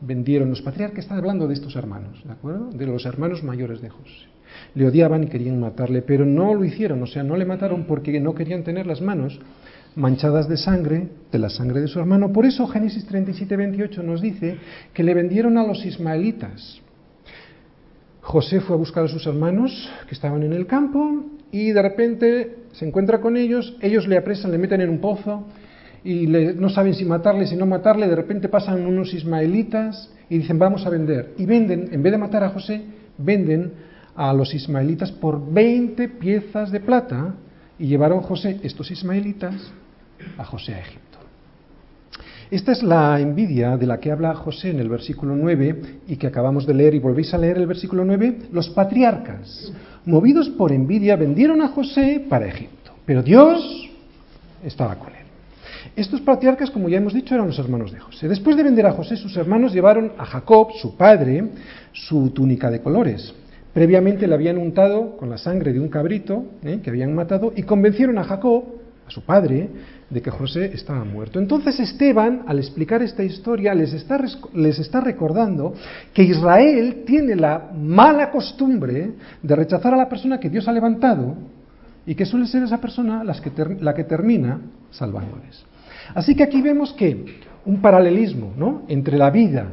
[0.00, 2.70] vendieron, los patriarcas están hablando de estos hermanos, ¿de acuerdo?
[2.70, 4.32] De los hermanos mayores de José
[4.74, 8.18] le odiaban y querían matarle, pero no lo hicieron, o sea, no le mataron porque
[8.20, 9.40] no querían tener las manos
[9.94, 12.32] manchadas de sangre, de la sangre de su hermano.
[12.32, 14.56] Por eso Génesis 37, 28 nos dice
[14.92, 16.81] que le vendieron a los ismaelitas.
[18.22, 22.56] José fue a buscar a sus hermanos que estaban en el campo y de repente
[22.72, 25.44] se encuentra con ellos, ellos le apresan, le meten en un pozo
[26.04, 30.58] y no saben si matarle, si no matarle, de repente pasan unos ismaelitas y dicen
[30.58, 31.34] vamos a vender.
[31.36, 32.82] Y venden, en vez de matar a José,
[33.18, 33.72] venden
[34.14, 37.34] a los ismaelitas por 20 piezas de plata
[37.78, 39.72] y llevaron José, estos ismaelitas,
[40.38, 41.11] a José a Egipto.
[42.52, 46.26] Esta es la envidia de la que habla José en el versículo 9 y que
[46.26, 48.50] acabamos de leer y volvéis a leer el versículo 9.
[48.52, 49.72] Los patriarcas,
[50.04, 53.88] movidos por envidia, vendieron a José para Egipto, pero Dios
[54.62, 55.24] estaba con él.
[55.96, 58.28] Estos patriarcas, como ya hemos dicho, eran los hermanos de José.
[58.28, 61.52] Después de vender a José, sus hermanos llevaron a Jacob, su padre,
[61.94, 63.32] su túnica de colores.
[63.72, 66.80] Previamente le habían untado con la sangre de un cabrito ¿eh?
[66.84, 68.64] que habían matado y convencieron a Jacob,
[69.06, 69.70] a su padre,
[70.12, 71.38] de que José estaba muerto.
[71.38, 74.20] Entonces Esteban, al explicar esta historia, les está,
[74.52, 75.72] les está recordando
[76.12, 81.34] que Israel tiene la mala costumbre de rechazar a la persona que Dios ha levantado
[82.04, 85.64] y que suele ser esa persona la que, la que termina salvándoles.
[86.14, 88.82] Así que aquí vemos que un paralelismo ¿no?
[88.88, 89.68] entre la vida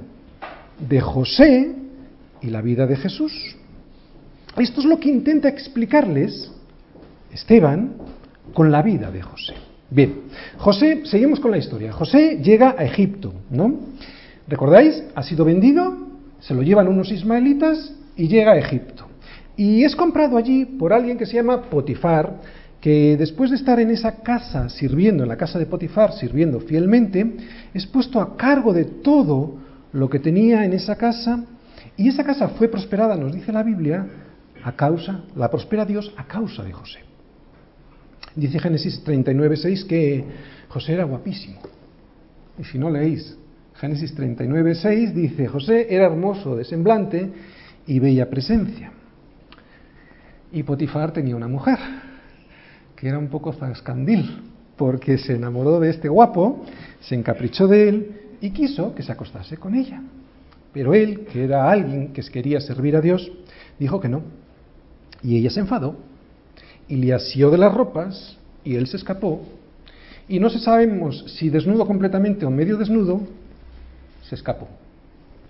[0.88, 1.76] de José
[2.42, 3.58] y la vida de Jesús.
[4.56, 6.50] Esto es lo que intenta explicarles
[7.30, 7.96] Esteban
[8.54, 9.69] con la vida de José.
[9.92, 10.22] Bien,
[10.58, 11.92] José, seguimos con la historia.
[11.92, 13.74] José llega a Egipto, ¿no?
[14.48, 15.04] ¿Recordáis?
[15.16, 15.98] Ha sido vendido,
[16.40, 19.08] se lo llevan unos ismaelitas y llega a Egipto.
[19.58, 22.36] Y es comprado allí por alguien que se llama Potifar,
[22.80, 27.38] que después de estar en esa casa sirviendo, en la casa de Potifar, sirviendo fielmente,
[27.74, 29.58] es puesto a cargo de todo
[29.92, 31.44] lo que tenía en esa casa.
[31.98, 34.06] Y esa casa fue prosperada, nos dice la Biblia,
[34.64, 37.09] a causa, la prospera Dios a causa de José.
[38.40, 40.24] Dice Génesis 39.6 que
[40.70, 41.60] José era guapísimo.
[42.58, 43.38] Y si no leéis
[43.76, 47.30] Génesis 39.6 dice, José era hermoso de semblante
[47.86, 48.92] y bella presencia.
[50.52, 51.78] Y Potifar tenía una mujer,
[52.96, 54.42] que era un poco zascandil,
[54.78, 56.66] porque se enamoró de este guapo,
[57.02, 60.02] se encaprichó de él y quiso que se acostase con ella.
[60.74, 63.32] Pero él, que era alguien que quería servir a Dios,
[63.80, 64.24] dijo que no.
[65.24, 66.09] Y ella se enfadó
[66.90, 69.42] y le asió de las ropas y él se escapó.
[70.28, 73.22] Y no se sabemos si desnudo completamente o medio desnudo,
[74.24, 74.68] se escapó,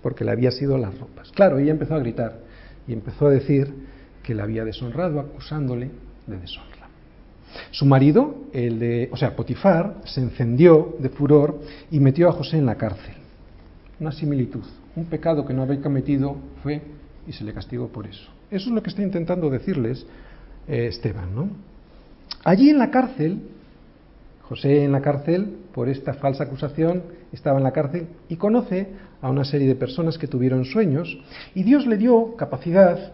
[0.02, 1.30] porque le había sido las ropas.
[1.32, 2.38] Claro, ella empezó a gritar
[2.86, 3.72] y empezó a decir
[4.22, 5.90] que le había deshonrado, acusándole
[6.26, 6.88] de deshonra.
[7.72, 12.58] Su marido, el de, o sea, Potifar, se encendió de furor y metió a José
[12.58, 13.14] en la cárcel.
[13.98, 14.64] Una similitud,
[14.96, 16.80] un pecado que no había cometido fue
[17.26, 18.30] y se le castigó por eso.
[18.50, 20.06] Eso es lo que está intentando decirles
[20.68, 21.48] eh, Esteban, ¿no?
[22.44, 23.38] Allí en la cárcel,
[24.42, 28.88] José en la cárcel, por esta falsa acusación, estaba en la cárcel y conoce
[29.22, 31.18] a una serie de personas que tuvieron sueños
[31.54, 33.12] y Dios le dio capacidad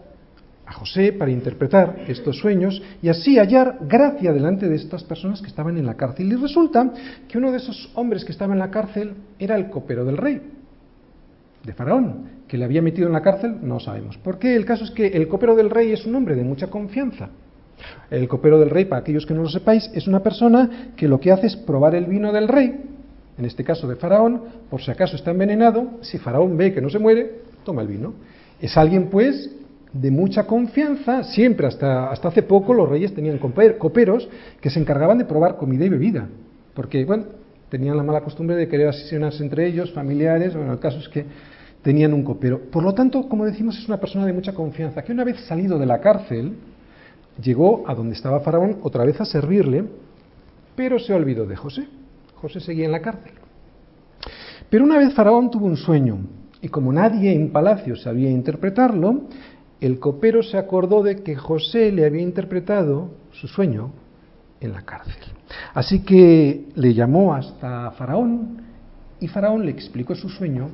[0.65, 5.47] a José para interpretar estos sueños y así hallar gracia delante de estas personas que
[5.47, 6.31] estaban en la cárcel.
[6.31, 6.91] Y resulta
[7.27, 10.41] que uno de esos hombres que estaba en la cárcel era el copero del rey,
[11.67, 14.17] de Faraón, que le había metido en la cárcel, no sabemos.
[14.17, 14.55] ¿Por qué?
[14.55, 17.29] El caso es que el copero del rey es un hombre de mucha confianza.
[18.09, 21.19] El copero del rey, para aquellos que no lo sepáis, es una persona que lo
[21.19, 22.73] que hace es probar el vino del rey,
[23.37, 26.89] en este caso de Faraón, por si acaso está envenenado, si Faraón ve que no
[26.89, 28.13] se muere, toma el vino.
[28.61, 29.51] Es alguien, pues,
[29.91, 34.29] de mucha confianza, siempre hasta, hasta hace poco los reyes tenían coperos
[34.61, 36.29] que se encargaban de probar comida y bebida,
[36.73, 37.25] porque, bueno,
[37.69, 41.25] tenían la mala costumbre de querer asesinarse entre ellos, familiares, bueno, el caso es que
[41.87, 42.59] tenían un copero.
[42.69, 45.79] Por lo tanto, como decimos, es una persona de mucha confianza, que una vez salido
[45.79, 46.57] de la cárcel,
[47.41, 49.85] llegó a donde estaba Faraón otra vez a servirle,
[50.75, 51.87] pero se olvidó de José.
[52.35, 53.31] José seguía en la cárcel.
[54.69, 56.17] Pero una vez Faraón tuvo un sueño,
[56.61, 59.21] y como nadie en palacio sabía interpretarlo,
[59.79, 63.93] el copero se acordó de que José le había interpretado su sueño
[64.59, 65.23] en la cárcel.
[65.73, 68.61] Así que le llamó hasta Faraón
[69.21, 70.67] y Faraón le explicó su sueño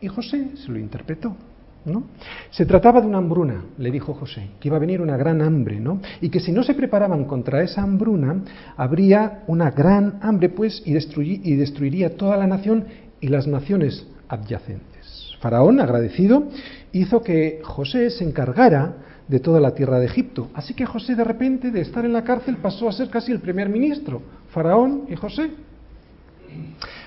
[0.00, 1.36] y José se lo interpretó.
[1.84, 2.04] ¿no?
[2.50, 5.80] Se trataba de una hambruna, le dijo José, que iba a venir una gran hambre,
[5.80, 6.00] ¿no?
[6.20, 8.42] Y que si no se preparaban contra esa hambruna,
[8.76, 12.84] habría una gran hambre, pues, y, y destruiría toda la nación
[13.20, 15.36] y las naciones adyacentes.
[15.40, 16.48] Faraón, agradecido,
[16.92, 18.96] hizo que José se encargara
[19.28, 20.48] de toda la tierra de Egipto.
[20.54, 23.40] Así que José de repente de estar en la cárcel pasó a ser casi el
[23.40, 25.50] primer ministro, Faraón y José.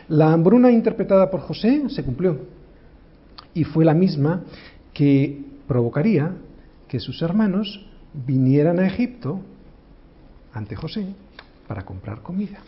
[0.08, 2.61] La hambruna interpretada por José se cumplió
[3.54, 4.44] y fue la misma
[4.94, 6.34] que provocaría
[6.88, 9.40] que sus hermanos vinieran a Egipto
[10.54, 11.06] ante José
[11.68, 12.60] para comprar comida.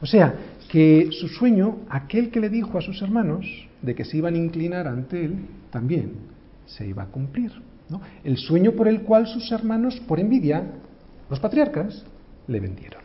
[0.00, 0.34] O sea,
[0.68, 3.46] que su sueño, aquel que le dijo a sus hermanos
[3.82, 6.12] de que se iban a inclinar ante él, también
[6.66, 7.52] se iba a cumplir.
[8.24, 10.64] El sueño por el cual sus hermanos, por envidia,
[11.30, 12.04] los patriarcas,
[12.48, 13.02] le vendieron.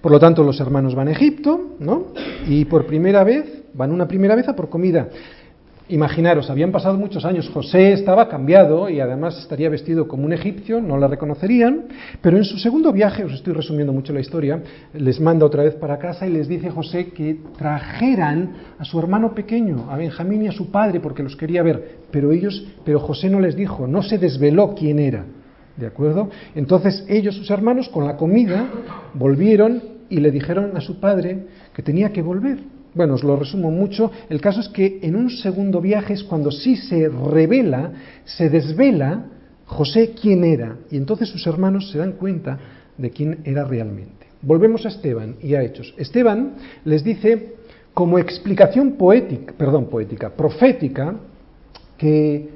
[0.00, 2.08] Por lo tanto, los hermanos van a Egipto, ¿no?
[2.46, 5.08] Y por primera vez, van una primera vez a por comida.
[5.88, 10.80] Imaginaros, habían pasado muchos años, José estaba cambiado y además estaría vestido como un egipcio,
[10.80, 11.86] no la reconocerían,
[12.20, 14.62] pero en su segundo viaje, os estoy resumiendo mucho la historia,
[14.94, 19.34] les manda otra vez para casa y les dice José que trajeran a su hermano
[19.34, 23.28] pequeño, a Benjamín y a su padre, porque los quería ver, pero ellos, pero José
[23.28, 25.24] no les dijo, no se desveló quién era,
[25.76, 26.30] ¿de acuerdo?
[26.54, 28.66] Entonces ellos, sus hermanos, con la comida,
[29.14, 32.60] volvieron y le dijeron a su padre que tenía que volver
[32.94, 34.10] bueno, os lo resumo mucho.
[34.28, 37.92] El caso es que en un segundo viaje es cuando sí se revela,
[38.24, 39.26] se desvela
[39.66, 40.76] José quién era.
[40.90, 42.58] Y entonces sus hermanos se dan cuenta
[42.98, 44.26] de quién era realmente.
[44.42, 45.94] Volvemos a Esteban y a Hechos.
[45.96, 47.54] Esteban les dice
[47.94, 51.16] como explicación poética, perdón, poética, profética,
[51.96, 52.48] que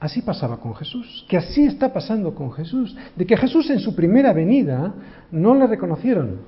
[0.00, 3.94] así pasaba con Jesús, que así está pasando con Jesús, de que Jesús en su
[3.94, 4.94] primera venida
[5.30, 6.38] no le reconocieron.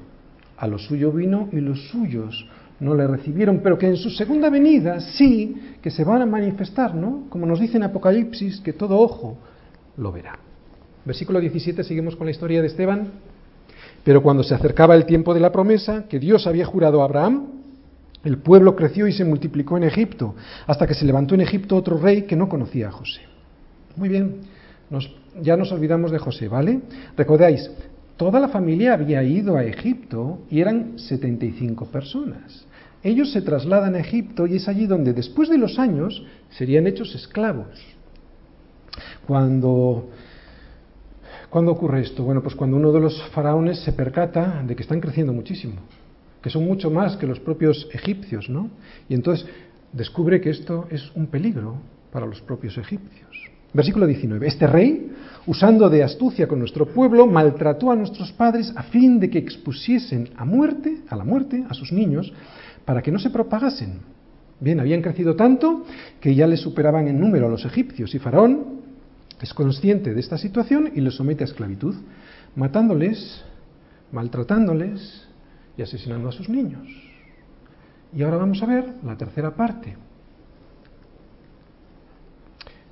[0.56, 2.48] A lo suyo vino y los suyos
[2.82, 6.94] no le recibieron, pero que en su segunda venida sí que se van a manifestar,
[6.94, 7.26] ¿no?
[7.28, 9.38] Como nos dice en Apocalipsis, que todo ojo
[9.96, 10.38] lo verá.
[11.04, 13.08] Versículo 17, seguimos con la historia de Esteban.
[14.02, 17.46] Pero cuando se acercaba el tiempo de la promesa que Dios había jurado a Abraham,
[18.24, 20.34] el pueblo creció y se multiplicó en Egipto,
[20.66, 23.20] hasta que se levantó en Egipto otro rey que no conocía a José.
[23.94, 24.40] Muy bien,
[25.40, 26.80] ya nos olvidamos de José, ¿vale?
[27.16, 27.70] Recordáis,
[28.16, 32.66] toda la familia había ido a Egipto y eran 75 personas.
[33.02, 37.14] Ellos se trasladan a Egipto y es allí donde después de los años serían hechos
[37.14, 37.80] esclavos.
[39.26, 40.08] Cuando,
[41.52, 42.24] ¿Cuándo ocurre esto?
[42.24, 45.74] Bueno, pues cuando uno de los faraones se percata de que están creciendo muchísimo,
[46.40, 48.70] que son mucho más que los propios egipcios, ¿no?
[49.06, 49.46] Y entonces
[49.92, 51.76] descubre que esto es un peligro
[52.10, 53.28] para los propios egipcios.
[53.74, 54.46] Versículo 19.
[54.46, 55.12] Este rey,
[55.46, 60.30] usando de astucia con nuestro pueblo, maltrató a nuestros padres a fin de que expusiesen
[60.38, 62.32] a muerte, a la muerte, a sus niños,
[62.84, 64.00] para que no se propagasen.
[64.60, 65.84] Bien, habían crecido tanto
[66.20, 68.82] que ya les superaban en número a los egipcios y Faraón
[69.40, 71.96] es consciente de esta situación y los somete a esclavitud,
[72.54, 73.42] matándoles,
[74.12, 75.26] maltratándoles
[75.76, 76.86] y asesinando a sus niños.
[78.14, 79.96] Y ahora vamos a ver la tercera parte.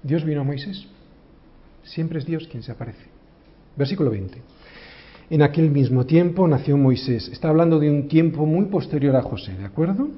[0.02, 0.86] Dios vino a Moisés.
[1.84, 3.06] Siempre es Dios quien se aparece.
[3.76, 4.42] Versículo 20.
[5.30, 7.28] En aquel mismo tiempo nació Moisés.
[7.28, 10.08] Está hablando de un tiempo muy posterior a José, ¿de acuerdo?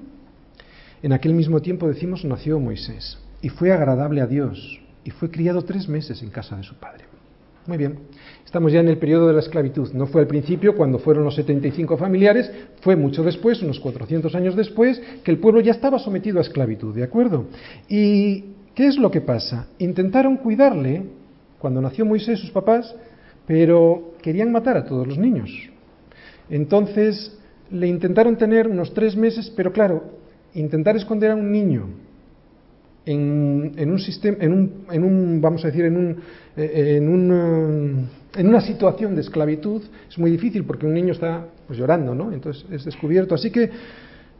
[1.02, 5.62] En aquel mismo tiempo decimos nació Moisés y fue agradable a Dios y fue criado
[5.64, 7.04] tres meses en casa de su padre.
[7.66, 7.98] Muy bien,
[8.46, 9.92] estamos ya en el periodo de la esclavitud.
[9.92, 14.56] No fue al principio cuando fueron los 75 familiares, fue mucho después, unos 400 años
[14.56, 17.48] después, que el pueblo ya estaba sometido a esclavitud, ¿de acuerdo?
[17.86, 18.44] ¿Y
[18.74, 19.66] qué es lo que pasa?
[19.78, 21.02] Intentaron cuidarle
[21.58, 22.96] cuando nació Moisés, sus papás,
[23.46, 25.50] pero querían matar a todos los niños.
[26.50, 27.38] Entonces
[27.70, 30.04] le intentaron tener unos tres meses, pero claro,
[30.54, 31.88] intentar esconder a un niño
[33.06, 36.16] en, un sistema, en un, en un, vamos a decir, en un,
[36.56, 41.46] eh, en, un, en una situación de esclavitud es muy difícil porque un niño está
[41.66, 42.32] pues, llorando, ¿no?
[42.32, 43.34] Entonces es descubierto.
[43.34, 43.70] Así que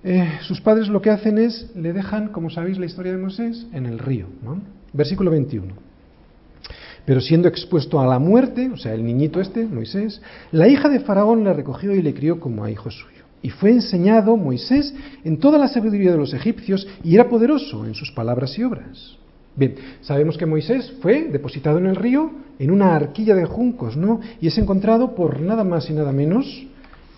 [0.05, 3.67] eh, sus padres lo que hacen es le dejan, como sabéis la historia de Moisés,
[3.73, 4.61] en el río, ¿no?
[4.93, 5.92] Versículo 21.
[7.05, 11.01] Pero siendo expuesto a la muerte, o sea, el niñito este, Moisés, la hija de
[11.01, 13.25] Faraón le recogió y le crió como a hijo suyo.
[13.43, 17.95] Y fue enseñado Moisés en toda la sabiduría de los egipcios y era poderoso en
[17.95, 19.17] sus palabras y obras.
[19.57, 24.21] Bien, sabemos que Moisés fue depositado en el río en una arquilla de juncos, ¿no?
[24.41, 26.67] Y es encontrado por nada más y nada menos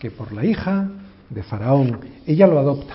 [0.00, 0.90] que por la hija
[1.30, 2.00] de Faraón.
[2.26, 2.94] Ella lo adopta.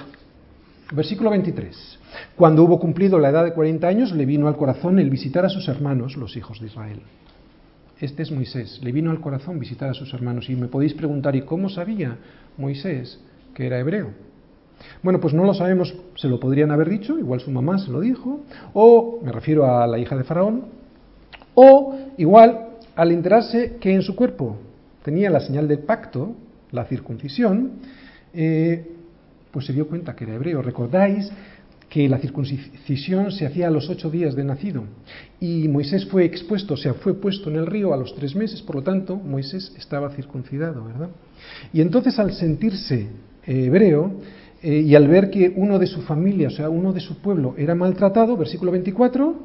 [0.91, 1.99] Versículo 23.
[2.35, 5.49] Cuando hubo cumplido la edad de 40 años, le vino al corazón el visitar a
[5.49, 7.01] sus hermanos, los hijos de Israel.
[7.99, 8.79] Este es Moisés.
[8.81, 10.49] Le vino al corazón visitar a sus hermanos.
[10.49, 12.17] Y me podéis preguntar, ¿y cómo sabía
[12.57, 13.19] Moisés
[13.53, 14.11] que era hebreo?
[15.03, 17.99] Bueno, pues no lo sabemos, se lo podrían haber dicho, igual su mamá se lo
[17.99, 18.41] dijo,
[18.73, 20.67] o me refiero a la hija de Faraón,
[21.53, 24.55] o igual al enterarse que en su cuerpo
[25.03, 26.33] tenía la señal del pacto,
[26.71, 27.71] la circuncisión,
[28.33, 28.87] eh,
[29.51, 30.61] pues se dio cuenta que era hebreo.
[30.61, 31.31] Recordáis
[31.89, 34.83] que la circuncisión se hacía a los ocho días de nacido
[35.39, 38.61] y Moisés fue expuesto, o sea, fue puesto en el río a los tres meses,
[38.61, 41.09] por lo tanto, Moisés estaba circuncidado, ¿verdad?
[41.73, 43.07] Y entonces al sentirse
[43.45, 44.13] eh, hebreo
[44.61, 47.55] eh, y al ver que uno de su familia, o sea, uno de su pueblo
[47.57, 49.35] era maltratado, versículo 24,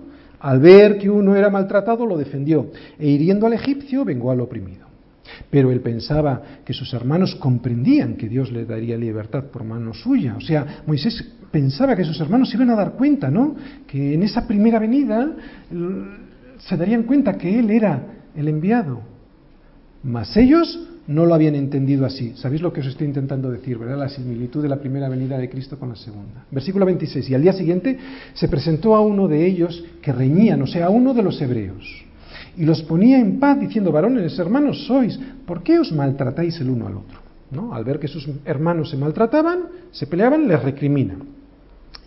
[0.41, 4.84] al ver que uno era maltratado lo defendió e hiriendo al egipcio vengó al oprimido.
[5.51, 10.37] Pero él pensaba que sus hermanos comprendían que Dios le daría libertad por mano suya.
[10.37, 13.55] O sea, Moisés pensaba que sus hermanos se iban a dar cuenta, ¿no?
[13.87, 15.33] Que en esa primera venida
[16.59, 18.03] se darían cuenta que él era
[18.35, 19.03] el enviado.
[20.03, 22.33] Mas ellos no lo habían entendido así.
[22.37, 23.99] ¿Sabéis lo que os estoy intentando decir, verdad?
[23.99, 26.45] La similitud de la primera venida de Cristo con la segunda.
[26.51, 27.31] Versículo 26.
[27.31, 27.99] Y al día siguiente
[28.33, 32.04] se presentó a uno de ellos que reñían, o sea, a uno de los hebreos.
[32.57, 36.87] Y los ponía en paz diciendo, varones, hermanos sois, ¿por qué os maltratáis el uno
[36.87, 37.19] al otro?
[37.51, 37.75] ¿No?
[37.75, 41.17] Al ver que sus hermanos se maltrataban, se peleaban, les recrimina.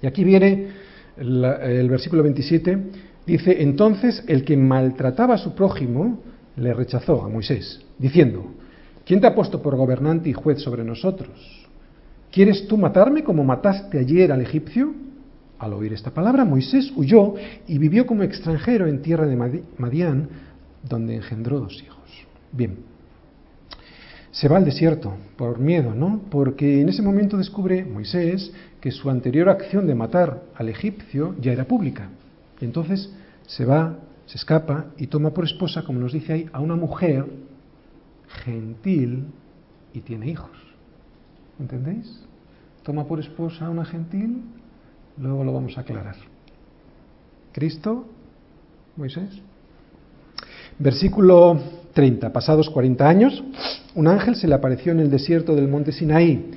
[0.01, 0.67] Y aquí viene
[1.17, 2.77] el versículo 27,
[3.25, 6.19] dice, entonces el que maltrataba a su prójimo
[6.55, 8.45] le rechazó a Moisés, diciendo,
[9.05, 11.67] ¿quién te ha puesto por gobernante y juez sobre nosotros?
[12.31, 14.93] ¿Quieres tú matarme como mataste ayer al egipcio?
[15.59, 17.33] Al oír esta palabra, Moisés huyó
[17.67, 20.29] y vivió como extranjero en tierra de Madián,
[20.87, 21.97] donde engendró dos hijos.
[22.51, 22.77] Bien,
[24.31, 26.21] se va al desierto por miedo, ¿no?
[26.29, 31.53] Porque en ese momento descubre Moisés que su anterior acción de matar al egipcio ya
[31.53, 32.09] era pública.
[32.61, 33.11] Y entonces
[33.47, 37.25] se va, se escapa y toma por esposa, como nos dice ahí, a una mujer
[38.45, 39.25] gentil
[39.93, 40.51] y tiene hijos.
[41.59, 42.21] ¿Entendéis?
[42.83, 44.43] Toma por esposa a una gentil,
[45.19, 46.15] luego lo vamos a aclarar.
[47.51, 48.05] Cristo,
[48.95, 49.29] Moisés.
[50.79, 51.59] Versículo
[51.93, 52.31] 30.
[52.31, 53.43] Pasados 40 años,
[53.95, 56.51] un ángel se le apareció en el desierto del monte Sinaí,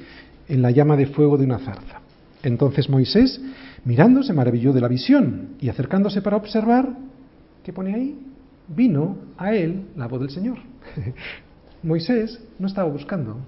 [0.49, 2.01] en la llama de fuego de una zarza.
[2.43, 3.41] Entonces Moisés,
[3.85, 6.91] mirando, se maravilló de la visión y acercándose para observar,
[7.65, 8.19] ¿qué pone ahí?
[8.69, 10.59] Vino a él la voz del Señor.
[11.83, 13.39] Moisés no estaba buscando,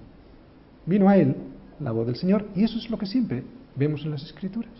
[0.87, 1.35] vino a él
[1.79, 3.43] la voz del Señor y eso es lo que siempre
[3.75, 4.71] vemos en las Escrituras.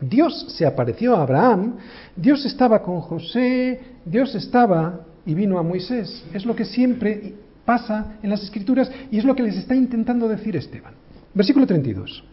[0.00, 1.76] Dios se apareció a Abraham,
[2.14, 6.24] Dios estaba con José, Dios estaba y vino a Moisés.
[6.32, 7.34] Es lo que siempre
[7.64, 10.94] pasa en las escrituras y es lo que les está intentando decir Esteban.
[11.34, 12.24] Versículo 32.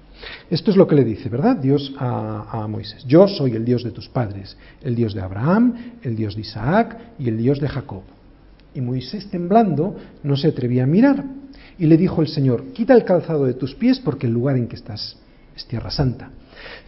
[0.50, 1.58] Esto es lo que le dice, ¿verdad?
[1.58, 3.04] Dios a, a, Moisés.
[3.06, 6.98] Yo soy el Dios de tus padres, el Dios de Abraham, el Dios de Isaac
[7.20, 8.04] y el Dios de Jacob.
[8.74, 11.24] Y Moisés, temblando, no se atrevía a mirar.
[11.78, 14.68] Y le dijo el Señor, quita el calzado de tus pies porque el lugar en
[14.68, 15.18] que estás
[15.56, 16.32] es tierra santa.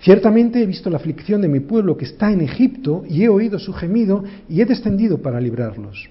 [0.01, 3.59] Ciertamente he visto la aflicción de mi pueblo que está en Egipto y he oído
[3.59, 6.09] su gemido y he descendido para librarlos.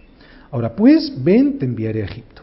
[0.50, 2.42] Ahora pues, ven, te enviaré a Egipto.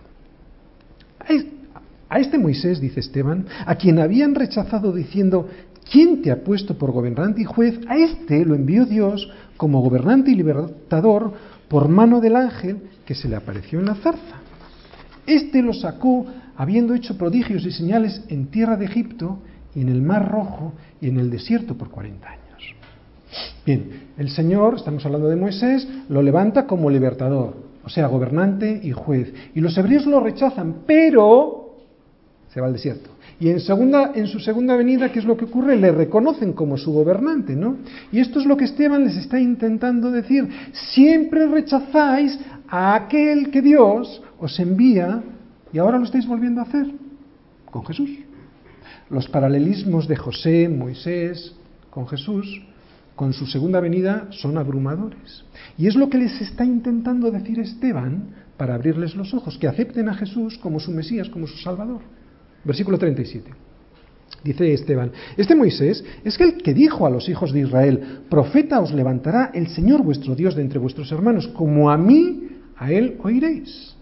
[2.09, 5.47] A este Moisés, dice Esteban, a quien habían rechazado diciendo,
[5.89, 7.80] ¿quién te ha puesto por gobernante y juez?
[7.88, 11.34] A este lo envió Dios como gobernante y libertador
[11.69, 14.41] por mano del ángel que se le apareció en la zarza.
[15.26, 16.26] Este lo sacó
[16.57, 19.39] habiendo hecho prodigios y señales en tierra de Egipto
[19.76, 22.41] y en el Mar Rojo y en el desierto por 40 años.
[23.65, 28.91] Bien, el Señor, estamos hablando de Moisés, lo levanta como libertador, o sea, gobernante y
[28.91, 29.34] juez.
[29.55, 31.76] Y los hebreos lo rechazan, pero
[32.49, 33.09] se va al desierto.
[33.39, 35.76] Y en, segunda, en su segunda venida, ¿qué es lo que ocurre?
[35.76, 37.78] Le reconocen como su gobernante, ¿no?
[38.11, 40.47] Y esto es lo que Esteban les está intentando decir.
[40.93, 45.24] Siempre rechazáis a aquel que Dios os envía
[45.74, 46.88] y ahora lo estáis volviendo a hacer
[47.72, 48.09] con Jesús.
[49.12, 51.53] Los paralelismos de José, Moisés,
[51.89, 52.62] con Jesús,
[53.14, 55.43] con su segunda venida, son abrumadores.
[55.78, 60.07] Y es lo que les está intentando decir Esteban para abrirles los ojos, que acepten
[60.07, 61.99] a Jesús como su Mesías, como su Salvador.
[62.64, 63.51] Versículo 37.
[64.45, 68.93] Dice Esteban, este Moisés es el que dijo a los hijos de Israel, profeta os
[68.93, 72.47] levantará el Señor vuestro Dios de entre vuestros hermanos, como a mí,
[72.78, 73.93] a él oiréis.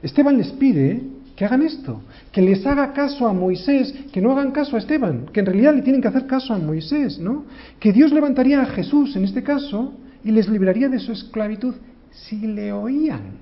[0.00, 1.02] Esteban les pide
[1.36, 5.26] que hagan esto, que les haga caso a Moisés, que no hagan caso a Esteban,
[5.32, 7.44] que en realidad le tienen que hacer caso a Moisés, ¿no?
[7.80, 11.74] Que Dios levantaría a Jesús en este caso y les libraría de su esclavitud
[12.12, 13.38] si le oían.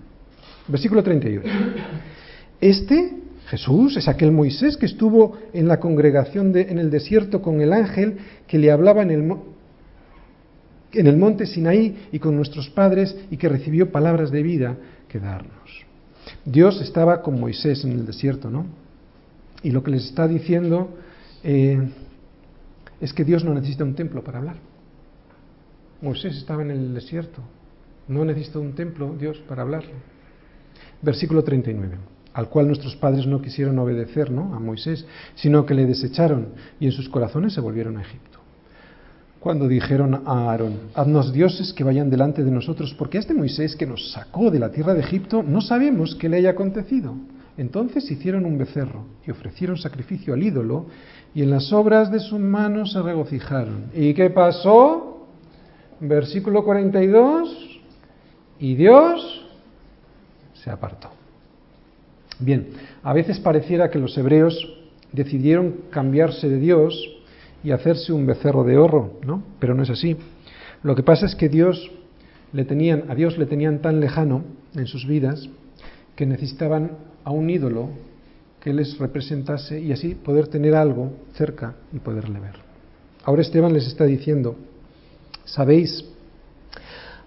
[0.69, 1.49] Versículo 38.
[2.61, 3.23] Este
[3.53, 7.75] Jesús es aquel Moisés que estuvo en la congregación de, en el desierto con el
[7.75, 8.17] ángel
[8.47, 9.37] que le hablaba en el,
[10.93, 14.77] en el monte Sinaí y con nuestros padres y que recibió palabras de vida
[15.09, 15.62] que darnos.
[16.45, 18.67] Dios estaba con Moisés en el desierto, ¿no?
[19.63, 20.91] Y lo que les está diciendo
[21.45, 21.89] eh,
[23.01, 24.57] es que Dios no necesita un templo para hablar.
[26.01, 27.43] Moisés estaba en el desierto,
[28.09, 29.93] no necesita un templo Dios para hablarle.
[31.01, 34.55] Versículo 39 al cual nuestros padres no quisieron obedecer, ¿no?
[34.55, 36.49] A Moisés, sino que le desecharon
[36.81, 38.42] y en sus corazones se volvieron a Egipto.
[39.43, 43.87] Cuando dijeron a Aarón, haznos dioses que vayan delante de nosotros, porque este Moisés que
[43.87, 47.17] nos sacó de la tierra de Egipto no sabemos qué le haya acontecido.
[47.57, 50.87] Entonces hicieron un becerro y ofrecieron sacrificio al ídolo
[51.35, 53.87] y en las obras de sus manos se regocijaron.
[53.93, 55.27] ¿Y qué pasó?
[55.99, 57.81] Versículo 42.
[58.61, 59.45] Y Dios
[60.55, 61.11] se apartó.
[62.39, 62.69] Bien,
[63.03, 64.57] a veces pareciera que los hebreos
[65.11, 66.95] decidieron cambiarse de Dios
[67.65, 69.43] y hacerse un becerro de oro, ¿no?
[69.59, 70.17] Pero no es así.
[70.83, 71.91] Lo que pasa es que Dios
[72.53, 74.45] le tenían, a Dios le tenían tan lejano
[74.75, 75.49] en sus vidas
[76.17, 76.93] que necesitaban
[77.25, 77.91] a un ídolo
[78.61, 82.57] que les representase y así poder tener algo cerca y poderle ver.
[83.25, 84.57] Ahora Esteban les está diciendo,
[85.45, 86.05] sabéis,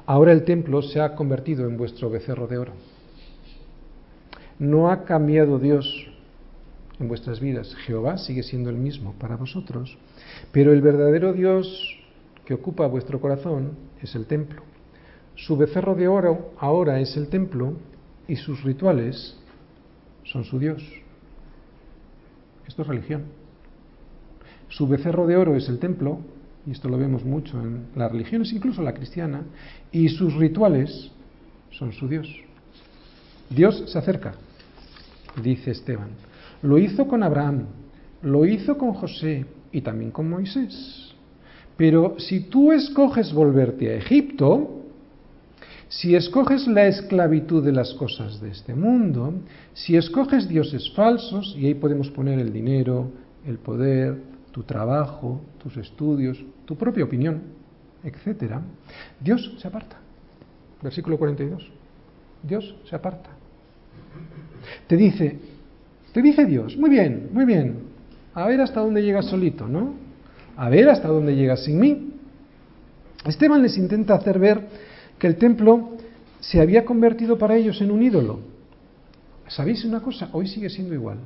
[0.05, 2.73] ahora el templo se ha convertido en vuestro becerro de oro.
[4.59, 6.07] No ha cambiado Dios
[6.99, 7.75] en vuestras vidas.
[7.85, 9.97] Jehová sigue siendo el mismo para vosotros.
[10.55, 11.99] Pero el verdadero Dios
[12.45, 14.61] que ocupa vuestro corazón es el templo.
[15.35, 17.73] Su becerro de oro ahora es el templo
[18.25, 19.37] y sus rituales
[20.23, 20.81] son su Dios.
[22.65, 23.23] Esto es religión.
[24.69, 26.19] Su becerro de oro es el templo,
[26.65, 29.43] y esto lo vemos mucho en las religiones, incluso la cristiana,
[29.91, 31.11] y sus rituales
[31.71, 32.33] son su Dios.
[33.49, 34.35] Dios se acerca,
[35.43, 36.11] dice Esteban.
[36.61, 37.65] Lo hizo con Abraham,
[38.21, 39.45] lo hizo con José
[39.75, 41.13] y también con Moisés.
[41.75, 44.83] Pero si tú escoges volverte a Egipto,
[45.89, 49.33] si escoges la esclavitud de las cosas de este mundo,
[49.73, 53.11] si escoges dioses falsos, y ahí podemos poner el dinero,
[53.45, 54.17] el poder,
[54.53, 57.41] tu trabajo, tus estudios, tu propia opinión,
[58.01, 58.55] etc.,
[59.19, 59.97] Dios se aparta.
[60.81, 61.69] Versículo 42.
[62.43, 63.31] Dios se aparta.
[64.87, 65.37] Te dice,
[66.13, 67.94] te dice Dios, muy bien, muy bien,
[68.35, 69.93] a ver hasta dónde llegas solito, ¿no?
[70.57, 72.13] A ver hasta dónde llegas sin mí.
[73.25, 74.67] Esteban les intenta hacer ver
[75.17, 75.97] que el templo
[76.41, 78.39] se había convertido para ellos en un ídolo.
[79.47, 80.29] ¿Sabéis una cosa?
[80.33, 81.17] Hoy sigue siendo igual.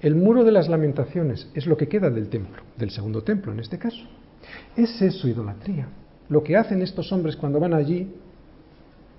[0.00, 3.60] El muro de las lamentaciones es lo que queda del templo, del segundo templo en
[3.60, 4.04] este caso.
[4.76, 5.88] Es eso idolatría.
[6.28, 8.08] Lo que hacen estos hombres cuando van allí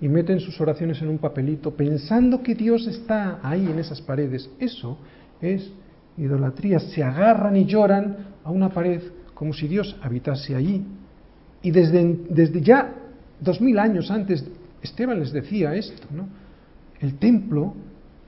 [0.00, 4.50] y meten sus oraciones en un papelito pensando que Dios está ahí en esas paredes,
[4.58, 4.98] eso
[5.40, 5.70] es
[6.16, 6.78] idolatría.
[6.78, 9.02] Se agarran y lloran a una pared
[9.34, 10.84] como si Dios habitase allí.
[11.62, 12.94] Y desde, desde ya
[13.40, 14.44] dos mil años antes,
[14.82, 16.28] Esteban les decía esto, ¿no?
[17.00, 17.74] El templo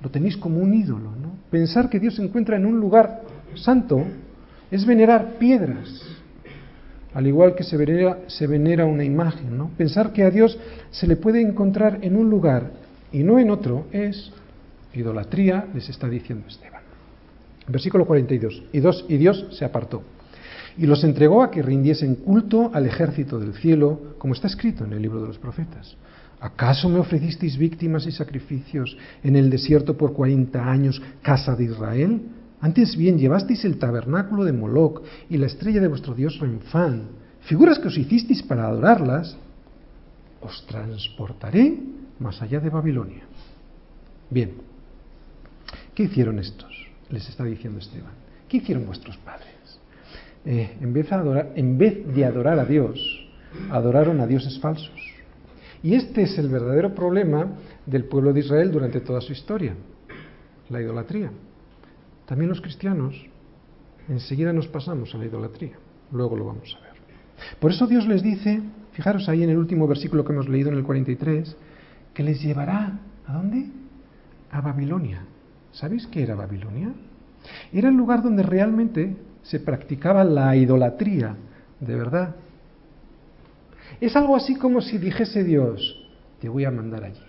[0.03, 1.33] lo tenéis como un ídolo, ¿no?
[1.51, 3.23] Pensar que Dios se encuentra en un lugar
[3.55, 4.05] santo
[4.71, 6.03] es venerar piedras,
[7.15, 9.71] al igual que se venera, se venera una imagen, ¿no?
[9.77, 10.59] Pensar que a Dios
[10.91, 12.71] se le puede encontrar en un lugar
[13.13, 14.31] y no en otro es
[14.93, 16.78] idolatría, les está diciendo Esteban.
[17.69, 18.63] Versículo 42.
[18.73, 20.03] Y, dos, y Dios se apartó
[20.79, 24.93] y los entregó a que rindiesen culto al ejército del cielo, como está escrito en
[24.93, 25.97] el libro de los profetas.
[26.41, 32.23] ¿Acaso me ofrecisteis víctimas y sacrificios en el desierto por cuarenta años, casa de Israel?
[32.61, 37.09] Antes bien llevasteis el tabernáculo de Moloc y la estrella de vuestro dios Renfán,
[37.41, 39.37] figuras que os hicisteis para adorarlas,
[40.41, 41.77] os transportaré
[42.21, 43.25] más allá de Babilonia.
[44.31, 44.53] Bien,
[45.93, 46.68] ¿qué hicieron estos?
[47.11, 48.13] Les está diciendo Esteban.
[48.49, 49.49] ¿Qué hicieron vuestros padres?
[50.45, 52.99] Eh, en, vez adorar, en vez de adorar a Dios,
[53.71, 55.01] adoraron a dioses falsos.
[55.83, 57.47] Y este es el verdadero problema
[57.87, 59.75] del pueblo de Israel durante toda su historia,
[60.69, 61.31] la idolatría.
[62.27, 63.15] También los cristianos
[64.09, 65.77] enseguida nos pasamos a la idolatría.
[66.13, 66.95] Luego lo vamos a ver.
[67.61, 68.61] Por eso Dios les dice,
[68.93, 71.57] fijaros ahí en el último versículo que hemos leído en el 43,
[72.15, 73.67] que les llevará ¿a dónde?
[74.51, 75.23] A Babilonia.
[75.73, 76.93] ¿Sabéis qué era Babilonia?
[77.73, 81.37] Era el lugar donde realmente se practicaba la idolatría,
[81.81, 82.35] de verdad.
[84.01, 86.09] Es algo así como si dijese Dios,
[86.41, 87.23] te voy a mandar allí,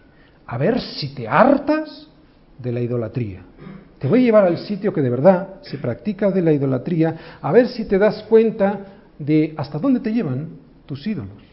[0.46, 2.08] a ver si te hartas
[2.58, 3.44] de la idolatría.
[4.00, 7.52] Te voy a llevar al sitio que de verdad se practica de la idolatría, a
[7.52, 8.80] ver si te das cuenta
[9.18, 10.50] de hasta dónde te llevan
[10.86, 11.50] tus ídolos.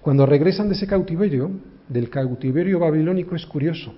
[0.00, 1.50] Cuando regresan de ese cautiverio,
[1.88, 3.92] del cautiverio babilónico, es curioso.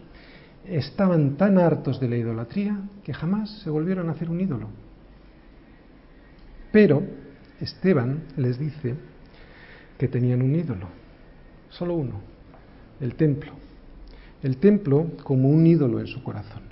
[0.67, 4.69] Estaban tan hartos de la idolatría que jamás se volvieron a hacer un ídolo.
[6.71, 7.03] Pero
[7.61, 8.95] Esteban les dice
[9.99, 10.89] que tenían un ídolo,
[11.69, 12.21] solo uno,
[13.01, 13.53] el templo.
[14.43, 16.63] El templo como un ídolo en su corazón.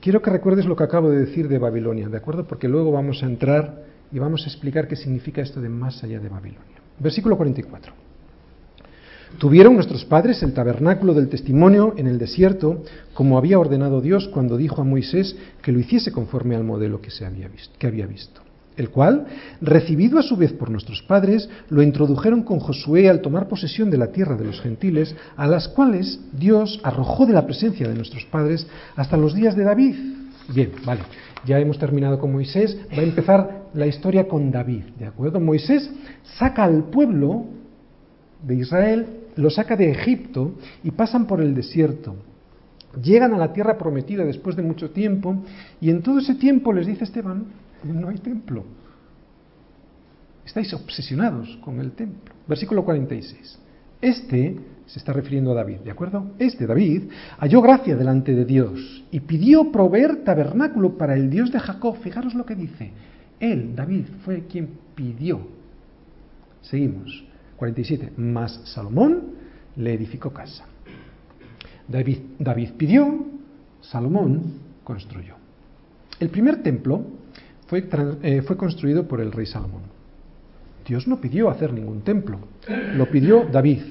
[0.00, 2.46] Quiero que recuerdes lo que acabo de decir de Babilonia, ¿de acuerdo?
[2.46, 6.20] Porque luego vamos a entrar y vamos a explicar qué significa esto de más allá
[6.20, 6.76] de Babilonia.
[6.98, 8.07] Versículo 44.
[9.36, 12.82] Tuvieron nuestros padres el tabernáculo del testimonio en el desierto,
[13.14, 17.10] como había ordenado Dios cuando dijo a Moisés que lo hiciese conforme al modelo que,
[17.10, 18.40] se había, visto, que había visto
[18.78, 19.26] el cual,
[19.60, 23.98] recibido a su vez por nuestros padres, lo introdujeron con Josué al tomar posesión de
[23.98, 28.24] la tierra de los gentiles, a las cuales Dios arrojó de la presencia de nuestros
[28.26, 29.96] padres hasta los días de David.
[30.54, 31.00] Bien, vale,
[31.44, 35.40] ya hemos terminado con Moisés, va a empezar la historia con David, ¿de acuerdo?
[35.40, 35.90] Moisés
[36.38, 37.46] saca al pueblo
[38.42, 39.06] de Israel,
[39.38, 42.16] lo saca de Egipto y pasan por el desierto.
[43.00, 45.44] Llegan a la tierra prometida después de mucho tiempo
[45.80, 47.44] y en todo ese tiempo les dice Esteban,
[47.84, 48.64] no hay templo.
[50.44, 52.34] Estáis obsesionados con el templo.
[52.48, 53.58] Versículo 46.
[54.00, 56.32] Este se está refiriendo a David, ¿de acuerdo?
[56.38, 57.04] Este, David,
[57.38, 61.96] halló gracia delante de Dios y pidió proveer tabernáculo para el Dios de Jacob.
[61.98, 62.90] Fijaros lo que dice.
[63.38, 65.46] Él, David, fue quien pidió.
[66.62, 67.27] Seguimos.
[67.58, 68.12] 47.
[68.16, 69.34] Mas Salomón
[69.76, 70.64] le edificó casa.
[71.86, 73.26] David, David pidió,
[73.80, 74.54] Salomón
[74.84, 75.34] construyó.
[76.20, 77.02] El primer templo
[77.66, 77.88] fue,
[78.22, 79.82] eh, fue construido por el rey Salomón.
[80.86, 82.38] Dios no pidió hacer ningún templo,
[82.94, 83.82] lo pidió David.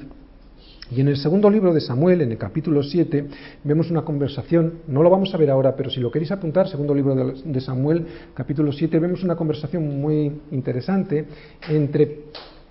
[0.90, 3.28] Y en el segundo libro de Samuel, en el capítulo 7,
[3.64, 6.96] vemos una conversación, no lo vamos a ver ahora, pero si lo queréis apuntar, segundo
[6.96, 11.26] libro de Samuel, capítulo 7, vemos una conversación muy interesante
[11.70, 12.24] entre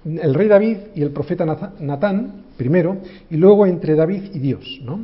[0.06, 1.44] el rey David y el profeta
[1.80, 2.98] Natán, primero,
[3.28, 4.80] y luego entre David y Dios.
[4.84, 5.00] ¿no?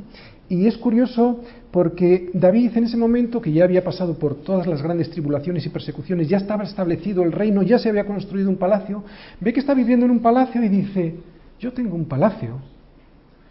[0.49, 1.41] Y es curioso
[1.71, 5.71] porque David en ese momento, que ya había pasado por todas las grandes tribulaciones y
[5.71, 9.03] persecuciones, ya estaba establecido el reino, ya se había construido un palacio,
[9.41, 11.15] ve que está viviendo en un palacio y dice,
[11.59, 12.59] yo tengo un palacio.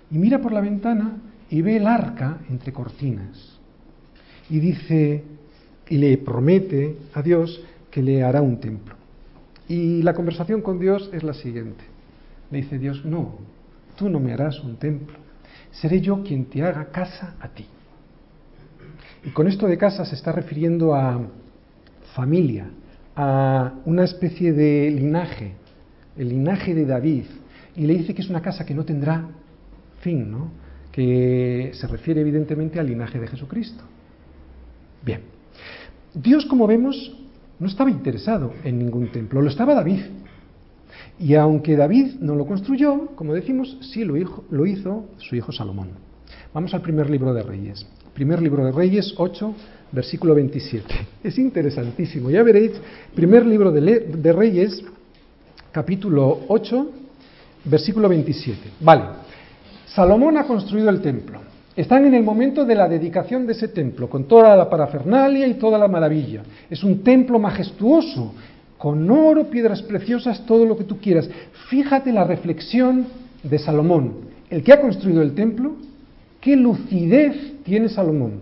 [0.09, 1.17] Y mira por la ventana
[1.49, 3.57] y ve el arca entre cortinas.
[4.49, 5.23] Y dice,
[5.89, 9.00] y le promete a Dios que le hará un templo.
[9.71, 11.85] Y la conversación con Dios es la siguiente.
[12.51, 13.35] Le dice Dios, no,
[13.95, 15.15] tú no me harás un templo,
[15.71, 17.65] seré yo quien te haga casa a ti.
[19.23, 21.21] Y con esto de casa se está refiriendo a
[22.13, 22.69] familia,
[23.15, 25.53] a una especie de linaje,
[26.17, 27.23] el linaje de David.
[27.77, 29.25] Y le dice que es una casa que no tendrá
[30.01, 30.51] fin, ¿no?
[30.91, 33.85] que se refiere evidentemente al linaje de Jesucristo.
[35.01, 35.21] Bien,
[36.13, 37.15] Dios como vemos
[37.61, 40.01] no estaba interesado en ningún templo, lo estaba David.
[41.19, 45.51] Y aunque David no lo construyó, como decimos, sí lo hizo, lo hizo su hijo
[45.51, 45.89] Salomón.
[46.55, 47.85] Vamos al primer libro de Reyes.
[48.15, 49.53] Primer libro de Reyes 8,
[49.91, 50.87] versículo 27.
[51.23, 52.31] Es interesantísimo.
[52.31, 52.71] Ya veréis,
[53.13, 54.83] primer libro de, de Reyes,
[55.71, 56.89] capítulo 8,
[57.65, 58.59] versículo 27.
[58.79, 59.03] Vale.
[59.85, 61.50] Salomón ha construido el templo.
[61.75, 65.53] Están en el momento de la dedicación de ese templo, con toda la parafernalia y
[65.53, 66.43] toda la maravilla.
[66.69, 68.33] Es un templo majestuoso,
[68.77, 71.29] con oro, piedras preciosas, todo lo que tú quieras.
[71.69, 73.05] Fíjate la reflexión
[73.43, 74.15] de Salomón,
[74.49, 75.75] el que ha construido el templo,
[76.41, 78.41] qué lucidez tiene Salomón.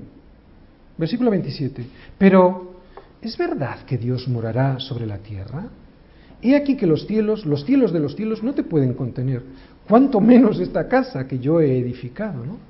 [0.98, 1.86] Versículo 27.
[2.18, 2.74] Pero,
[3.22, 5.68] ¿es verdad que Dios morará sobre la tierra?
[6.42, 9.44] He aquí que los cielos, los cielos de los cielos no te pueden contener,
[9.88, 12.69] cuanto menos esta casa que yo he edificado, ¿no?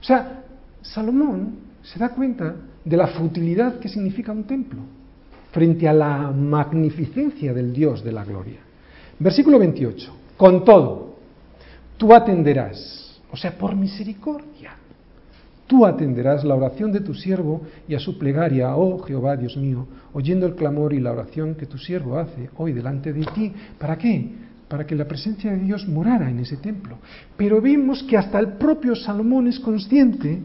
[0.00, 0.44] O sea,
[0.82, 4.80] Salomón se da cuenta de la futilidad que significa un templo
[5.52, 8.60] frente a la magnificencia del Dios de la gloria.
[9.18, 10.12] Versículo 28.
[10.36, 11.16] Con todo,
[11.96, 14.72] tú atenderás, o sea, por misericordia,
[15.66, 19.86] tú atenderás la oración de tu siervo y a su plegaria, oh Jehová Dios mío,
[20.12, 23.52] oyendo el clamor y la oración que tu siervo hace hoy delante de ti.
[23.78, 24.30] ¿Para qué?
[24.68, 26.98] Para que la presencia de Dios morara en ese templo.
[27.36, 30.40] Pero vimos que hasta el propio Salomón es consciente,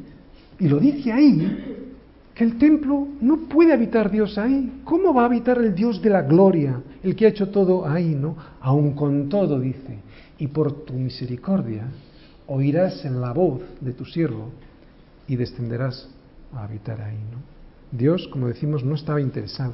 [0.60, 1.82] y lo dice ahí,
[2.34, 4.82] que el templo no puede habitar Dios ahí.
[4.84, 8.16] ¿Cómo va a habitar el Dios de la gloria, el que ha hecho todo ahí,
[8.16, 8.36] no?
[8.62, 10.00] Aun con todo, dice,
[10.40, 11.86] y por tu misericordia
[12.48, 14.50] oirás en la voz de tu siervo
[15.28, 16.10] y descenderás
[16.54, 17.54] a habitar ahí, ¿no?
[17.92, 19.74] Dios, como decimos, no estaba interesado.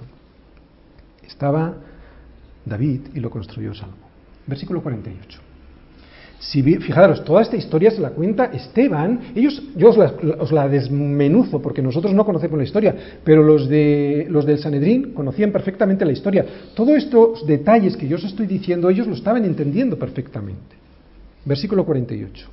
[1.26, 1.76] Estaba
[2.66, 4.09] David y lo construyó Salomón.
[4.50, 5.40] Versículo 48.
[6.40, 9.20] Si, fijaros, toda esta historia se la cuenta Esteban.
[9.36, 12.96] Ellos, yo os la, desmenuzo porque nosotros no conocemos la historia,
[13.26, 16.46] pero los, de, los del Sanedrín conocían perfectamente la historia.
[16.74, 20.78] Todos estos detalles que yo os estoy diciendo, ellos lo estaban entendiendo perfectamente.
[21.44, 22.48] Versículo 48.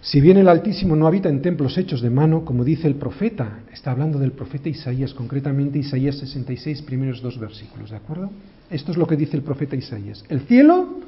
[0.00, 3.60] Si bien el Altísimo no habita en templos hechos de mano, como dice el profeta,
[3.72, 8.30] está hablando del profeta Isaías, concretamente Isaías 66, primeros dos versículos, ¿de acuerdo?
[8.70, 10.24] Esto es lo que dice el profeta Isaías.
[10.28, 11.00] El cielo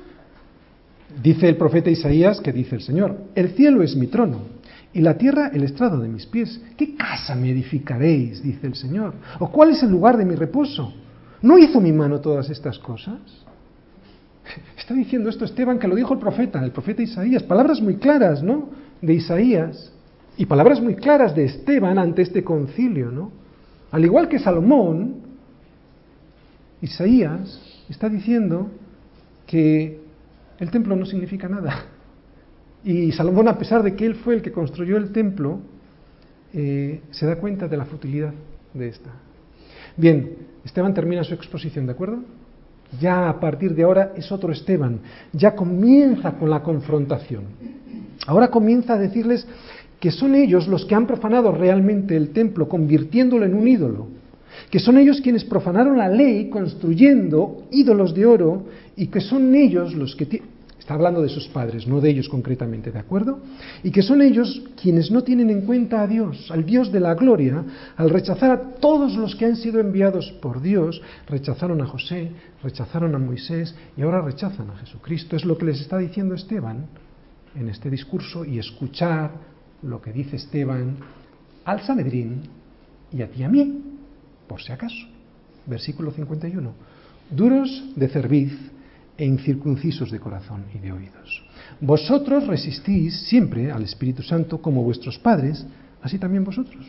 [1.20, 4.38] Dice el profeta Isaías que dice el Señor, el cielo es mi trono
[4.94, 6.60] y la tierra el estrado de mis pies.
[6.76, 8.42] ¿Qué casa me edificaréis?
[8.42, 9.14] dice el Señor.
[9.38, 10.92] ¿O cuál es el lugar de mi reposo?
[11.42, 13.18] ¿No hizo mi mano todas estas cosas?
[14.78, 17.42] Está diciendo esto Esteban que lo dijo el profeta, el profeta Isaías.
[17.42, 18.70] Palabras muy claras, ¿no?
[19.00, 19.92] De Isaías
[20.36, 23.32] y palabras muy claras de Esteban ante este concilio, ¿no?
[23.90, 25.21] Al igual que Salomón,
[26.82, 28.70] Isaías está diciendo
[29.46, 30.00] que
[30.58, 31.86] el templo no significa nada.
[32.84, 35.60] Y Salomón, a pesar de que él fue el que construyó el templo,
[36.52, 38.34] eh, se da cuenta de la futilidad
[38.74, 39.10] de esta.
[39.96, 42.18] Bien, Esteban termina su exposición, ¿de acuerdo?
[43.00, 45.00] Ya a partir de ahora es otro Esteban,
[45.32, 47.44] ya comienza con la confrontación.
[48.26, 49.46] Ahora comienza a decirles
[50.00, 54.08] que son ellos los que han profanado realmente el templo, convirtiéndolo en un ídolo,
[54.70, 59.94] que son ellos quienes profanaron la ley construyendo ídolos de oro y que son ellos
[59.94, 60.26] los que
[60.82, 63.38] Está hablando de sus padres, no de ellos concretamente, ¿de acuerdo?
[63.84, 67.14] Y que son ellos quienes no tienen en cuenta a Dios, al Dios de la
[67.14, 67.64] gloria,
[67.96, 72.32] al rechazar a todos los que han sido enviados por Dios, rechazaron a José,
[72.64, 75.36] rechazaron a Moisés y ahora rechazan a Jesucristo.
[75.36, 76.86] Es lo que les está diciendo Esteban
[77.54, 79.30] en este discurso y escuchar
[79.82, 80.96] lo que dice Esteban
[81.64, 82.42] al Sanedrín
[83.12, 83.91] y a ti a mí,
[84.46, 85.06] por si acaso.
[85.66, 86.72] Versículo 51.
[87.30, 88.52] Duros de cerviz
[89.16, 91.42] e incircuncisos de corazón y de oídos.
[91.80, 95.66] Vosotros resistís siempre al Espíritu Santo como vuestros padres,
[96.02, 96.84] así también vosotros.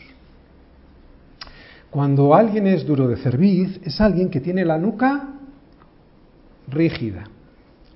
[1.90, 5.30] Cuando alguien es duro de cerviz, es alguien que tiene la nuca
[6.68, 7.26] rígida.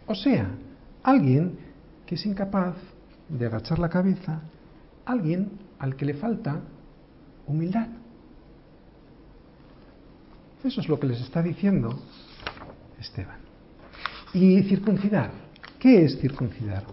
[0.05, 0.51] O sea,
[1.03, 1.53] alguien
[2.05, 2.75] que es incapaz
[3.27, 4.41] de agachar la cabeza,
[5.05, 5.49] alguien
[5.79, 6.61] al que le falta
[7.47, 7.87] humildad.
[10.67, 11.97] Eso es lo que les está diciendo
[12.99, 13.37] Esteban.
[14.33, 15.31] Y circuncidar.
[15.79, 16.83] ¿Qué es circuncidar?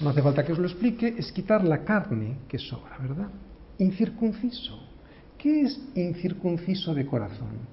[0.00, 3.30] No hace falta que os lo explique, es quitar la carne que sobra, ¿verdad?
[3.78, 4.78] Incircunciso.
[5.36, 7.66] ¿Qué es incircunciso de corazón?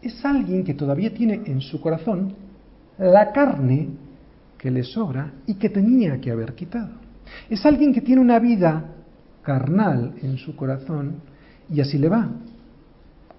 [0.00, 2.36] Es alguien que todavía tiene en su corazón
[2.98, 3.88] la carne
[4.58, 6.92] que le sobra y que tenía que haber quitado.
[7.50, 8.94] Es alguien que tiene una vida
[9.42, 11.16] carnal en su corazón
[11.68, 12.30] y así le va.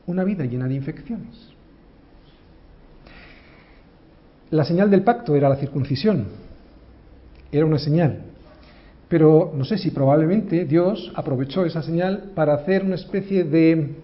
[0.06, 1.50] Una vida llena de infecciones.
[4.50, 6.28] La señal del pacto era la circuncisión,
[7.52, 8.20] era una señal.
[9.10, 13.96] Pero no sé si probablemente Dios aprovechó esa señal para hacer una especie de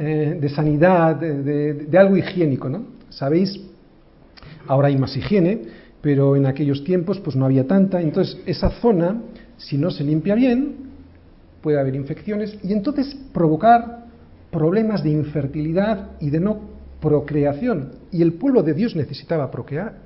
[0.00, 2.84] eh, de sanidad, de, de, algo higiénico, ¿no?
[3.08, 3.60] Sabéis,
[4.68, 5.62] ahora hay más higiene,
[6.00, 9.20] pero en aquellos tiempos pues no había tanta, entonces esa zona,
[9.56, 10.76] si no se limpia bien,
[11.62, 13.97] puede haber infecciones y entonces provocar
[14.50, 16.60] problemas de infertilidad y de no
[17.00, 17.92] procreación.
[18.10, 19.98] Y el pueblo de Dios necesitaba procrear,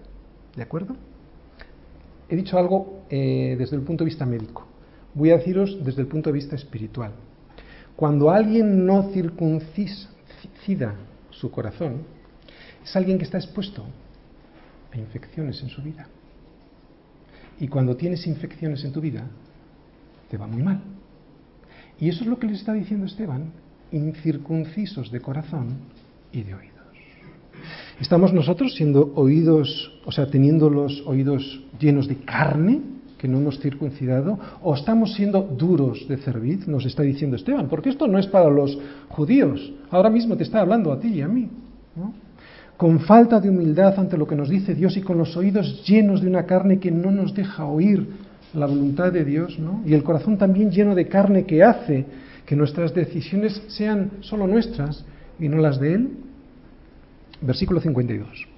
[0.57, 0.97] ¿de acuerdo?
[2.29, 4.67] He dicho algo eh, desde el punto de vista médico.
[5.15, 7.13] Voy a deciros desde el punto de vista espiritual.
[7.97, 10.95] Cuando alguien no circuncida
[11.31, 12.03] su corazón,
[12.83, 13.85] es alguien que está expuesto
[14.93, 16.07] a infecciones en su vida.
[17.61, 19.27] Y cuando tienes infecciones en tu vida,
[20.31, 20.83] te va muy mal.
[22.01, 23.53] Y eso es lo que le está diciendo Esteban,
[23.93, 25.69] incircuncisos de corazón
[26.33, 26.73] y de oídos.
[28.01, 32.81] ¿Estamos nosotros siendo oídos, o sea, teniendo los oídos llenos de carne,
[33.19, 37.91] que no hemos circuncidado, o estamos siendo duros de cerviz, nos está diciendo Esteban, porque
[37.91, 38.77] esto no es para los
[39.11, 41.49] judíos, ahora mismo te está hablando a ti y a mí,
[42.77, 46.21] con falta de humildad ante lo que nos dice Dios y con los oídos llenos
[46.21, 48.09] de una carne que no nos deja oír
[48.55, 49.83] la voluntad de Dios, ¿no?
[49.87, 52.05] y el corazón también lleno de carne que hace
[52.47, 55.05] que nuestras decisiones sean solo nuestras
[55.39, 56.11] y no las de Él.
[57.41, 58.49] Versículo 52.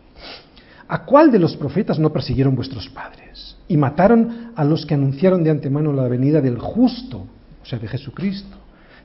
[0.89, 3.57] ¿A cuál de los profetas no persiguieron vuestros padres?
[3.69, 7.27] Y mataron a los que anunciaron de antemano la venida del justo,
[7.63, 8.57] o sea, de Jesucristo,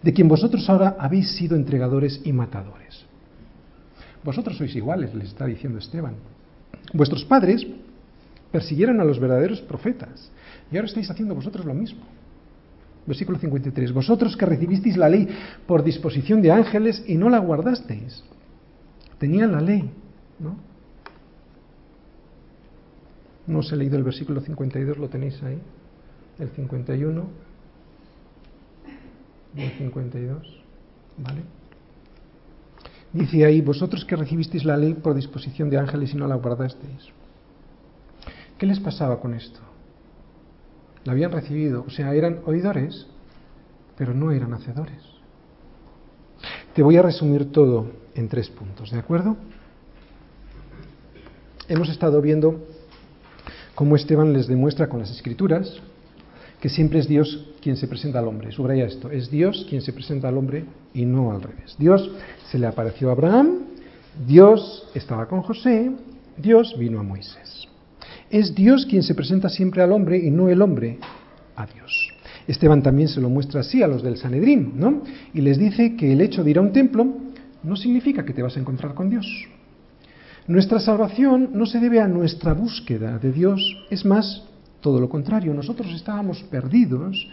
[0.04, 3.06] de quien vosotros ahora habéis sido entregadores y matadores.
[4.24, 6.16] Vosotros sois iguales, les está diciendo Esteban.
[6.94, 7.66] Vuestros padres
[8.52, 10.32] persiguieron a los verdaderos profetas
[10.72, 12.02] y ahora estáis haciendo vosotros lo mismo.
[13.06, 13.92] Versículo 53.
[13.92, 15.28] Vosotros que recibisteis la ley
[15.66, 18.24] por disposición de ángeles y no la guardasteis.
[19.18, 19.90] Tenían la ley,
[20.40, 20.56] ¿no?
[23.48, 25.60] No os he leído el versículo 52, lo tenéis ahí.
[26.38, 27.24] El 51
[29.56, 30.64] y el 52.
[31.18, 31.42] ¿Vale?
[33.12, 37.10] Dice ahí, vosotros que recibisteis la ley por disposición de ángeles y no la guardasteis.
[38.58, 39.60] ¿Qué les pasaba con esto?
[41.06, 43.08] La habían recibido, o sea, eran oidores,
[43.98, 45.02] pero no eran hacedores.
[46.74, 49.38] Te voy a resumir todo en tres puntos, ¿de acuerdo?
[51.68, 52.66] Hemos estado viendo
[53.76, 55.80] cómo Esteban les demuestra con las escrituras
[56.60, 58.52] que siempre es Dios quien se presenta al hombre.
[58.52, 61.76] Subraya esto, es Dios quien se presenta al hombre y no al revés.
[61.78, 62.12] Dios
[62.52, 63.60] se le apareció a Abraham,
[64.28, 65.92] Dios estaba con José,
[66.38, 67.59] Dios vino a Moisés.
[68.30, 71.00] Es Dios quien se presenta siempre al hombre y no el hombre
[71.56, 72.14] a Dios.
[72.48, 75.04] Esteban también se lo muestra así a los del Sanedrín, ¿no?
[75.34, 77.08] Y les dice que el hecho de ir a un templo
[77.64, 79.28] no significa que te vas a encontrar con Dios.
[80.48, 83.62] Nuestra salvación no se debe a nuestra búsqueda de Dios,
[83.92, 84.44] es más,
[84.82, 87.28] todo lo contrario, nosotros estábamos perdidos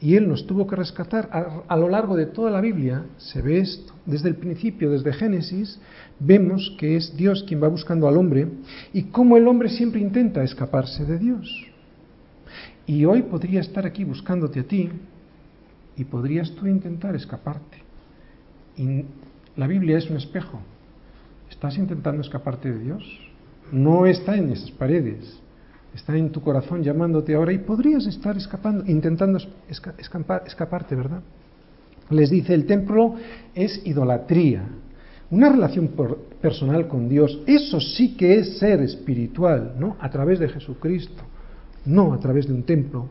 [0.00, 1.28] y Él nos tuvo que rescatar.
[1.68, 3.94] A, lo largo de toda la Biblia se ve esto.
[4.04, 5.80] Desde el principio, desde Génesis,
[6.18, 8.48] vemos que es Dios quien va buscando al hombre
[8.92, 11.66] y cómo el hombre siempre intenta escaparse de Dios.
[12.86, 14.90] Y hoy podría estar aquí buscándote a ti
[15.96, 17.78] y podrías tú intentar escaparte.
[19.56, 20.60] La Biblia es un espejo.
[21.50, 23.02] ¿Estás intentando escaparte de Dios?
[23.72, 25.40] No está en esas paredes
[25.96, 29.38] está en tu corazón llamándote ahora y podrías estar escapando, intentando
[30.46, 31.20] escaparte, ¿verdad?
[32.10, 33.14] Les dice, el templo
[33.54, 34.62] es idolatría.
[35.30, 35.90] Una relación
[36.40, 39.96] personal con Dios, eso sí que es ser espiritual, ¿no?
[39.98, 41.22] A través de Jesucristo,
[41.86, 43.08] no a través de un templo,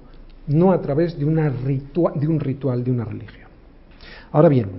[0.47, 3.49] no a través de, de un ritual, de una religión.
[4.31, 4.69] Ahora bien,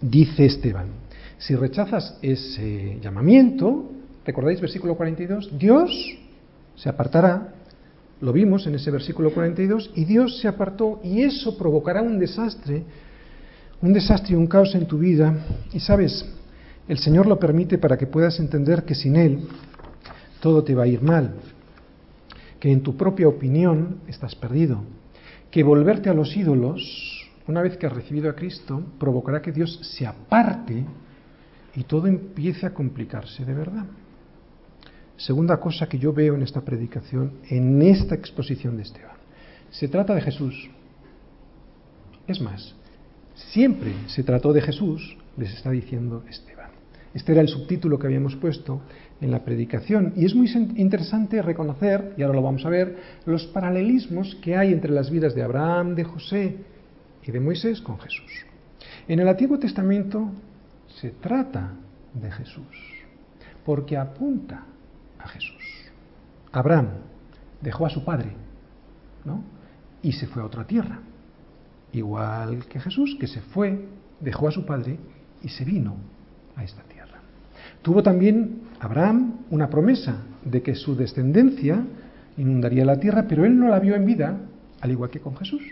[0.00, 0.86] dice Esteban,
[1.36, 3.90] si rechazas ese llamamiento,
[4.24, 5.58] ¿recordáis versículo 42?
[5.58, 5.90] Dios
[6.76, 7.54] se apartará,
[8.20, 12.84] lo vimos en ese versículo 42, y Dios se apartó y eso provocará un desastre,
[13.80, 15.34] un desastre y un caos en tu vida.
[15.72, 16.24] Y sabes,
[16.86, 19.48] el Señor lo permite para que puedas entender que sin Él
[20.40, 21.34] todo te va a ir mal,
[22.60, 24.82] que en tu propia opinión estás perdido,
[25.50, 29.80] que volverte a los ídolos, una vez que has recibido a Cristo, provocará que Dios
[29.82, 30.84] se aparte
[31.74, 33.86] y todo empiece a complicarse de verdad.
[35.22, 39.16] Segunda cosa que yo veo en esta predicación, en esta exposición de Esteban.
[39.70, 40.68] Se trata de Jesús.
[42.26, 42.74] Es más,
[43.52, 46.70] siempre se trató de Jesús, les está diciendo Esteban.
[47.14, 48.80] Este era el subtítulo que habíamos puesto
[49.20, 50.12] en la predicación.
[50.16, 54.72] Y es muy interesante reconocer, y ahora lo vamos a ver, los paralelismos que hay
[54.72, 56.56] entre las vidas de Abraham, de José
[57.24, 58.44] y de Moisés con Jesús.
[59.06, 60.32] En el Antiguo Testamento
[61.00, 61.74] se trata
[62.12, 62.76] de Jesús,
[63.64, 64.66] porque apunta
[65.22, 65.62] a Jesús.
[66.52, 66.88] Abraham
[67.60, 68.32] dejó a su padre,
[69.24, 69.42] ¿no?
[70.02, 71.00] Y se fue a otra tierra.
[71.92, 73.86] Igual que Jesús, que se fue,
[74.20, 74.98] dejó a su padre
[75.42, 75.96] y se vino
[76.56, 77.20] a esta tierra.
[77.82, 81.84] Tuvo también Abraham una promesa de que su descendencia
[82.36, 84.38] inundaría la tierra, pero él no la vio en vida,
[84.80, 85.62] al igual que con Jesús.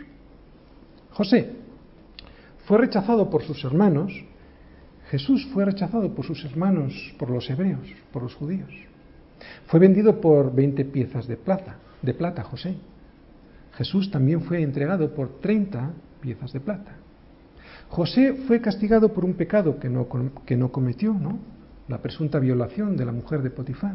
[1.11, 1.57] José
[2.66, 4.12] fue rechazado por sus hermanos,
[5.11, 8.70] Jesús fue rechazado por sus hermanos, por los hebreos, por los judíos.
[9.66, 12.76] Fue vendido por 20 piezas de plata, de plata José.
[13.74, 16.93] Jesús también fue entregado por 30 piezas de plata.
[17.88, 20.07] José fue castigado por un pecado que no,
[20.47, 21.38] que no cometió, ¿no?
[21.88, 23.95] La presunta violación de la mujer de Potifar.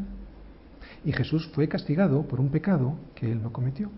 [1.06, 3.90] Y Jesús fue castigado por un pecado que él no cometió.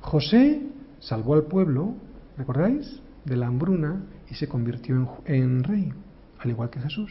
[0.00, 0.62] José
[1.00, 1.94] salvó al pueblo,
[2.38, 3.00] ¿recordáis?
[3.24, 4.96] De la hambruna y se convirtió
[5.26, 5.92] en, en rey,
[6.38, 7.10] al igual que Jesús.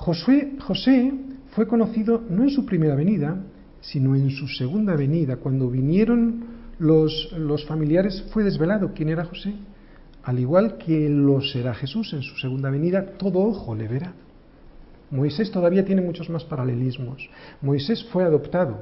[0.00, 1.12] José, José
[1.50, 3.36] fue conocido no en su primera venida,
[3.82, 5.36] sino en su segunda venida.
[5.36, 6.42] Cuando vinieron
[6.78, 9.52] los, los familiares fue desvelado quién era José.
[10.22, 14.14] Al igual que lo será Jesús en su segunda venida, todo ojo le verá.
[15.10, 17.28] Moisés todavía tiene muchos más paralelismos.
[17.60, 18.80] Moisés fue adoptado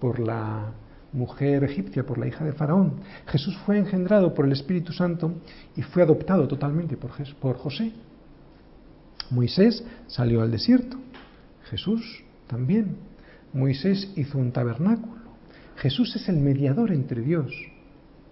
[0.00, 0.72] por la
[1.12, 2.94] mujer egipcia, por la hija de Faraón.
[3.28, 5.34] Jesús fue engendrado por el Espíritu Santo
[5.76, 7.92] y fue adoptado totalmente por, por José.
[9.30, 10.96] Moisés salió al desierto.
[11.70, 12.96] Jesús también.
[13.52, 15.22] Moisés hizo un tabernáculo.
[15.76, 17.52] Jesús es el mediador entre Dios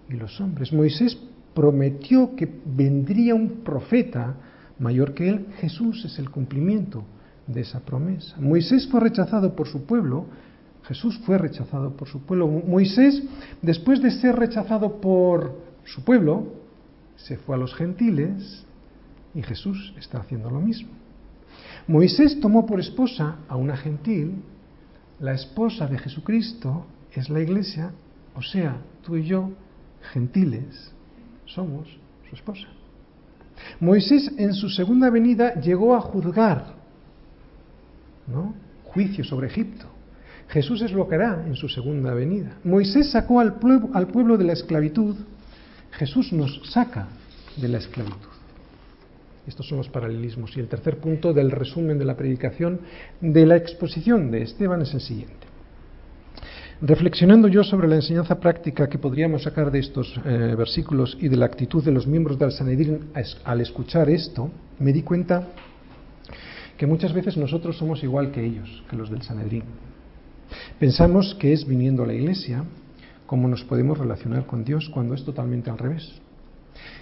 [0.09, 0.71] y los hombres.
[0.71, 1.17] Moisés
[1.53, 4.35] prometió que vendría un profeta
[4.79, 5.47] mayor que él.
[5.59, 7.03] Jesús es el cumplimiento
[7.47, 8.35] de esa promesa.
[8.39, 10.25] Moisés fue rechazado por su pueblo.
[10.83, 12.47] Jesús fue rechazado por su pueblo.
[12.47, 13.23] Moisés,
[13.61, 16.53] después de ser rechazado por su pueblo,
[17.15, 18.65] se fue a los gentiles
[19.33, 20.89] y Jesús está haciendo lo mismo.
[21.87, 24.43] Moisés tomó por esposa a una gentil,
[25.19, 27.91] la esposa de Jesucristo es la iglesia,
[28.35, 29.51] o sea, tú y yo,
[30.11, 30.91] gentiles,
[31.45, 31.87] somos
[32.29, 32.67] su esposa.
[33.79, 36.73] Moisés en su segunda venida llegó a juzgar,
[38.27, 38.53] ¿no?
[38.83, 39.85] Juicio sobre Egipto.
[40.49, 42.57] Jesús es lo que hará en su segunda venida.
[42.63, 45.15] Moisés sacó al pueblo, al pueblo de la esclavitud,
[45.91, 47.07] Jesús nos saca
[47.57, 48.32] de la esclavitud.
[49.47, 50.55] Estos son los paralelismos.
[50.55, 52.79] Y el tercer punto del resumen de la predicación
[53.19, 55.47] de la exposición de Esteban es el siguiente.
[56.81, 61.37] Reflexionando yo sobre la enseñanza práctica que podríamos sacar de estos eh, versículos y de
[61.37, 63.11] la actitud de los miembros del Sanedrín
[63.45, 65.47] al escuchar esto, me di cuenta
[66.77, 69.63] que muchas veces nosotros somos igual que ellos, que los del Sanedrín.
[70.79, 72.65] Pensamos que es viniendo a la iglesia
[73.25, 76.21] cómo nos podemos relacionar con Dios cuando es totalmente al revés.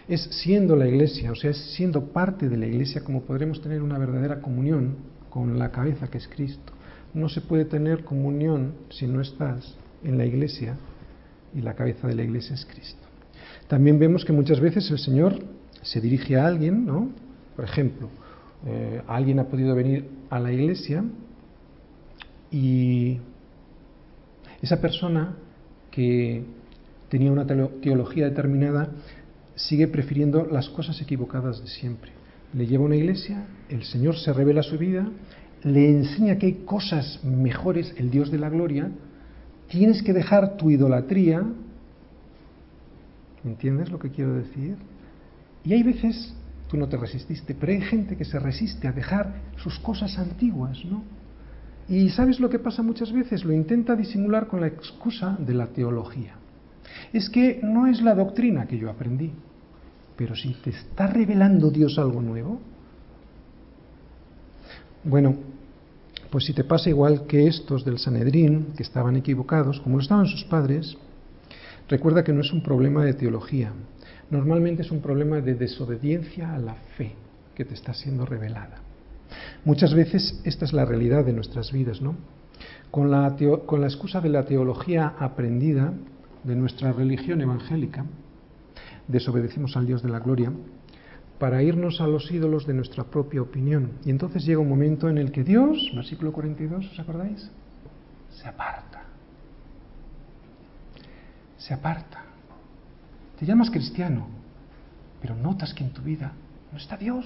[0.07, 3.81] Es siendo la iglesia, o sea, es siendo parte de la iglesia como podremos tener
[3.81, 4.95] una verdadera comunión
[5.29, 6.73] con la cabeza que es Cristo
[7.13, 10.77] no se puede tener comunión si no estás en la iglesia
[11.53, 13.01] y la cabeza de la iglesia es Cristo.
[13.67, 15.39] También vemos que muchas veces el Señor
[15.81, 17.09] se dirige a alguien, ¿no?
[17.55, 18.09] Por ejemplo,
[18.65, 21.03] eh, alguien ha podido venir a la iglesia
[22.49, 23.17] y
[24.61, 25.35] esa persona
[25.89, 26.43] que
[27.09, 28.89] tenía una teología determinada
[29.55, 32.11] sigue prefiriendo las cosas equivocadas de siempre.
[32.53, 35.07] Le lleva a una iglesia, el Señor se revela su vida
[35.63, 38.89] le enseña que hay cosas mejores, el Dios de la gloria,
[39.69, 41.43] tienes que dejar tu idolatría.
[43.43, 44.75] ¿Entiendes lo que quiero decir?
[45.63, 46.33] Y hay veces,
[46.67, 50.83] tú no te resististe, pero hay gente que se resiste a dejar sus cosas antiguas,
[50.85, 51.03] ¿no?
[51.87, 53.43] Y ¿sabes lo que pasa muchas veces?
[53.43, 56.35] Lo intenta disimular con la excusa de la teología.
[57.13, 59.31] Es que no es la doctrina que yo aprendí,
[60.15, 62.59] pero si te está revelando Dios algo nuevo,
[65.03, 65.35] bueno,
[66.29, 70.27] pues si te pasa igual que estos del Sanedrín, que estaban equivocados, como lo estaban
[70.27, 70.97] sus padres,
[71.89, 73.73] recuerda que no es un problema de teología,
[74.29, 77.13] normalmente es un problema de desobediencia a la fe
[77.55, 78.77] que te está siendo revelada.
[79.65, 82.15] Muchas veces esta es la realidad de nuestras vidas, ¿no?
[82.91, 83.35] Con la,
[83.65, 85.93] con la excusa de la teología aprendida
[86.43, 88.05] de nuestra religión evangélica,
[89.07, 90.51] desobedecemos al Dios de la gloria
[91.39, 93.93] para irnos a los ídolos de nuestra propia opinión.
[94.05, 97.49] Y entonces llega un momento en el que Dios, versículo 42, ¿os acordáis?
[98.29, 99.03] Se aparta.
[101.57, 102.23] Se aparta.
[103.39, 104.27] Te llamas cristiano,
[105.19, 106.31] pero notas que en tu vida
[106.71, 107.25] no está Dios.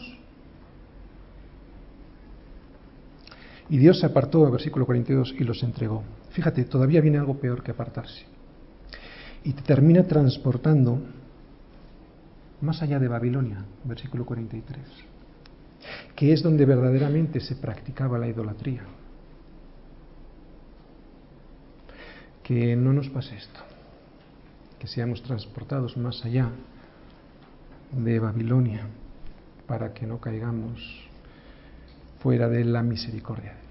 [3.70, 6.04] Y Dios se apartó, versículo 42, y los entregó.
[6.32, 8.35] Fíjate, todavía viene algo peor que apartarse.
[9.46, 11.00] Y te termina transportando
[12.62, 14.84] más allá de Babilonia, versículo 43,
[16.16, 18.82] que es donde verdaderamente se practicaba la idolatría.
[22.42, 23.60] Que no nos pase esto,
[24.80, 26.50] que seamos transportados más allá
[27.92, 28.88] de Babilonia.
[29.68, 30.80] para que no caigamos
[32.20, 33.65] fuera de la misericordia